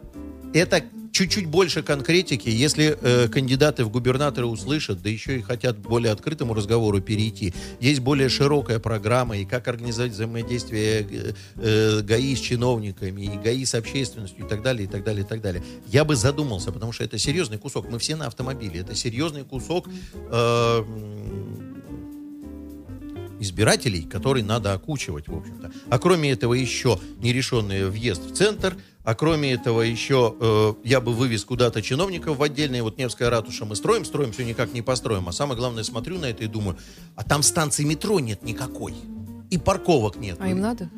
это 0.53 0.83
чуть-чуть 1.15 1.45
больше 1.45 1.81
конкретики, 1.81 2.49
если 2.49 2.97
э, 3.01 3.29
кандидаты 3.29 3.85
в 3.85 3.89
губернаторы 3.89 4.47
услышат, 4.47 5.01
да 5.01 5.09
еще 5.09 5.39
и 5.39 5.41
хотят 5.41 5.77
более 5.77 6.11
открытому 6.11 6.53
разговору 6.53 6.99
перейти, 6.99 7.53
есть 7.79 8.01
более 8.01 8.27
широкая 8.27 8.79
программа, 8.79 9.37
и 9.37 9.45
как 9.45 9.69
организовать 9.69 10.11
взаимодействие 10.11 11.07
э, 11.09 11.33
э, 11.55 12.01
ГАИ 12.01 12.35
с 12.35 12.39
чиновниками, 12.39 13.21
и 13.21 13.37
ГАИ 13.37 13.63
с 13.63 13.75
общественностью, 13.75 14.45
и 14.45 14.49
так 14.49 14.61
далее, 14.61 14.83
и 14.83 14.87
так 14.87 15.05
далее, 15.05 15.23
и 15.23 15.27
так 15.27 15.41
далее. 15.41 15.63
Я 15.87 16.03
бы 16.03 16.17
задумался, 16.17 16.73
потому 16.73 16.91
что 16.91 17.05
это 17.05 17.17
серьезный 17.17 17.59
кусок. 17.59 17.89
Мы 17.89 17.97
все 17.97 18.17
на 18.17 18.27
автомобиле. 18.27 18.81
Это 18.81 18.93
серьезный 18.93 19.45
кусок 19.45 19.87
э, 20.13 20.83
избирателей, 23.39 24.01
который 24.01 24.43
надо 24.43 24.73
окучивать, 24.73 25.29
в 25.29 25.37
общем-то. 25.37 25.71
А 25.89 25.97
кроме 25.97 26.31
этого 26.31 26.53
еще 26.53 26.99
нерешенный 27.21 27.89
въезд 27.89 28.29
в 28.29 28.35
центр, 28.35 28.75
а 29.05 29.13
кроме 29.13 29.53
этого 29.53 29.81
еще 29.81 30.35
э, 30.39 30.73
я 30.83 30.99
бы 30.99 31.13
вывез 31.13 31.45
куда-то 31.45 31.81
чиновников 31.81 32.37
в 32.37 32.43
отдельные. 32.43 32.81
Вот 32.81 32.97
Невская 32.97 33.29
ратуша 33.29 33.65
мы 33.65 33.75
строим, 33.75 34.03
строим, 34.03 34.31
все 34.31 34.43
никак 34.43 34.73
не 34.73 34.81
построим. 34.81 35.29
А 35.29 35.31
самое 35.31 35.57
главное, 35.57 35.83
смотрю 35.83 36.17
на 36.17 36.25
это 36.25 36.43
и 36.43 36.47
думаю, 36.47 36.77
а 37.15 37.23
там 37.23 37.43
станции 37.43 37.83
метро 37.83 38.19
нет 38.19 38.41
никакой. 38.43 38.95
И 39.51 39.59
парковок 39.59 40.15
нет. 40.15 40.37
А 40.39 40.49
им 40.49 40.59
надо? 40.59 40.89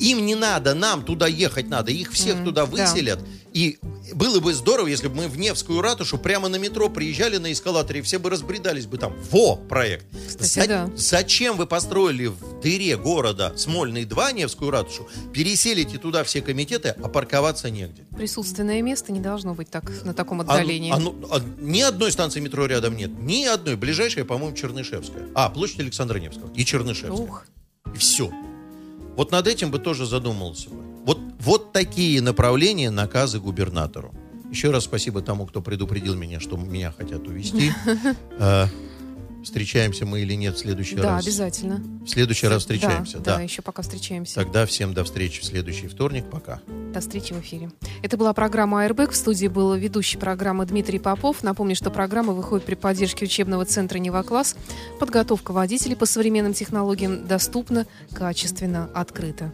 Им 0.00 0.24
не 0.26 0.34
надо, 0.34 0.74
нам 0.74 1.04
туда 1.04 1.26
ехать 1.26 1.68
надо. 1.68 1.90
Их 1.90 2.12
всех 2.12 2.36
mm, 2.36 2.44
туда 2.44 2.66
выселят. 2.66 3.20
Да. 3.20 3.26
И 3.52 3.78
было 4.14 4.40
бы 4.40 4.54
здорово, 4.54 4.86
если 4.86 5.08
бы 5.08 5.14
мы 5.14 5.28
в 5.28 5.38
Невскую 5.38 5.80
ратушу 5.82 6.18
прямо 6.18 6.48
на 6.48 6.56
метро 6.56 6.88
приезжали 6.88 7.36
на 7.36 7.52
эскалаторе, 7.52 8.00
и 8.00 8.02
все 8.02 8.18
бы 8.18 8.30
разбредались 8.30 8.86
бы 8.86 8.98
там. 8.98 9.14
Во, 9.30 9.56
проект. 9.56 10.06
Кстати, 10.26 10.60
За- 10.60 10.66
да. 10.66 10.90
Зачем 10.96 11.56
вы 11.56 11.66
построили 11.66 12.26
в 12.26 12.60
дыре 12.60 12.96
города 12.96 13.52
Смольный 13.56 14.04
2 14.04 14.32
Невскую 14.32 14.70
ратушу, 14.70 15.08
переселите 15.32 15.98
туда 15.98 16.24
все 16.24 16.40
комитеты, 16.40 16.94
а 17.02 17.08
парковаться 17.08 17.70
негде? 17.70 18.04
Присутственное 18.16 18.80
место 18.82 19.12
не 19.12 19.20
должно 19.20 19.54
быть 19.54 19.70
так 19.70 19.90
на 20.04 20.14
таком 20.14 20.40
отдалении. 20.40 20.90
А, 20.92 20.96
а, 20.96 21.36
а, 21.36 21.42
ни 21.60 21.80
одной 21.80 22.12
станции 22.12 22.40
метро 22.40 22.66
рядом 22.66 22.96
нет. 22.96 23.10
Ни 23.20 23.44
одной. 23.44 23.76
Ближайшая, 23.76 24.24
по-моему, 24.24 24.56
Чернышевская. 24.56 25.28
А, 25.34 25.50
площадь 25.50 25.80
Александра 25.80 26.18
Невского. 26.18 26.50
И 26.54 26.64
Чернышевская. 26.64 27.26
Ух. 27.26 27.44
И 27.94 27.98
все. 27.98 28.32
Вот 29.16 29.30
над 29.30 29.46
этим 29.46 29.70
бы 29.70 29.78
тоже 29.78 30.06
задумался 30.06 30.70
бы. 30.70 30.82
Вот, 31.04 31.18
вот 31.40 31.72
такие 31.72 32.20
направления 32.22 32.90
наказы 32.90 33.40
губернатору. 33.40 34.14
Еще 34.50 34.70
раз 34.70 34.84
спасибо 34.84 35.22
тому, 35.22 35.46
кто 35.46 35.62
предупредил 35.62 36.14
меня, 36.14 36.38
что 36.38 36.56
меня 36.56 36.92
хотят 36.92 37.26
увезти. 37.26 37.72
Встречаемся 39.42 40.06
мы 40.06 40.20
или 40.20 40.34
нет 40.34 40.56
в 40.56 40.58
следующий 40.58 40.96
да, 40.96 41.02
раз? 41.02 41.10
Да, 41.10 41.18
обязательно. 41.18 41.82
В 42.04 42.08
следующий 42.08 42.46
раз 42.46 42.62
встречаемся, 42.62 43.18
да, 43.18 43.24
да. 43.24 43.36
Да, 43.36 43.42
еще 43.42 43.62
пока 43.62 43.82
встречаемся. 43.82 44.36
Тогда 44.36 44.66
всем 44.66 44.94
до 44.94 45.04
встречи 45.04 45.40
в 45.40 45.44
следующий 45.44 45.88
вторник. 45.88 46.24
Пока. 46.30 46.60
До 46.92 47.00
встречи 47.00 47.32
в 47.32 47.40
эфире. 47.40 47.70
Это 48.02 48.16
была 48.16 48.32
программа 48.32 48.82
«Аэрбэк». 48.82 49.10
В 49.10 49.16
студии 49.16 49.48
был 49.48 49.74
ведущий 49.74 50.18
программы 50.18 50.64
Дмитрий 50.66 50.98
Попов. 50.98 51.42
Напомню, 51.42 51.74
что 51.74 51.90
программа 51.90 52.32
выходит 52.32 52.64
при 52.64 52.74
поддержке 52.74 53.24
учебного 53.24 53.64
центра 53.64 53.98
«Нева-класс». 53.98 54.56
Подготовка 55.00 55.52
водителей 55.52 55.96
по 55.96 56.06
современным 56.06 56.54
технологиям 56.54 57.26
доступна, 57.26 57.86
качественно, 58.12 58.90
открыта. 58.94 59.52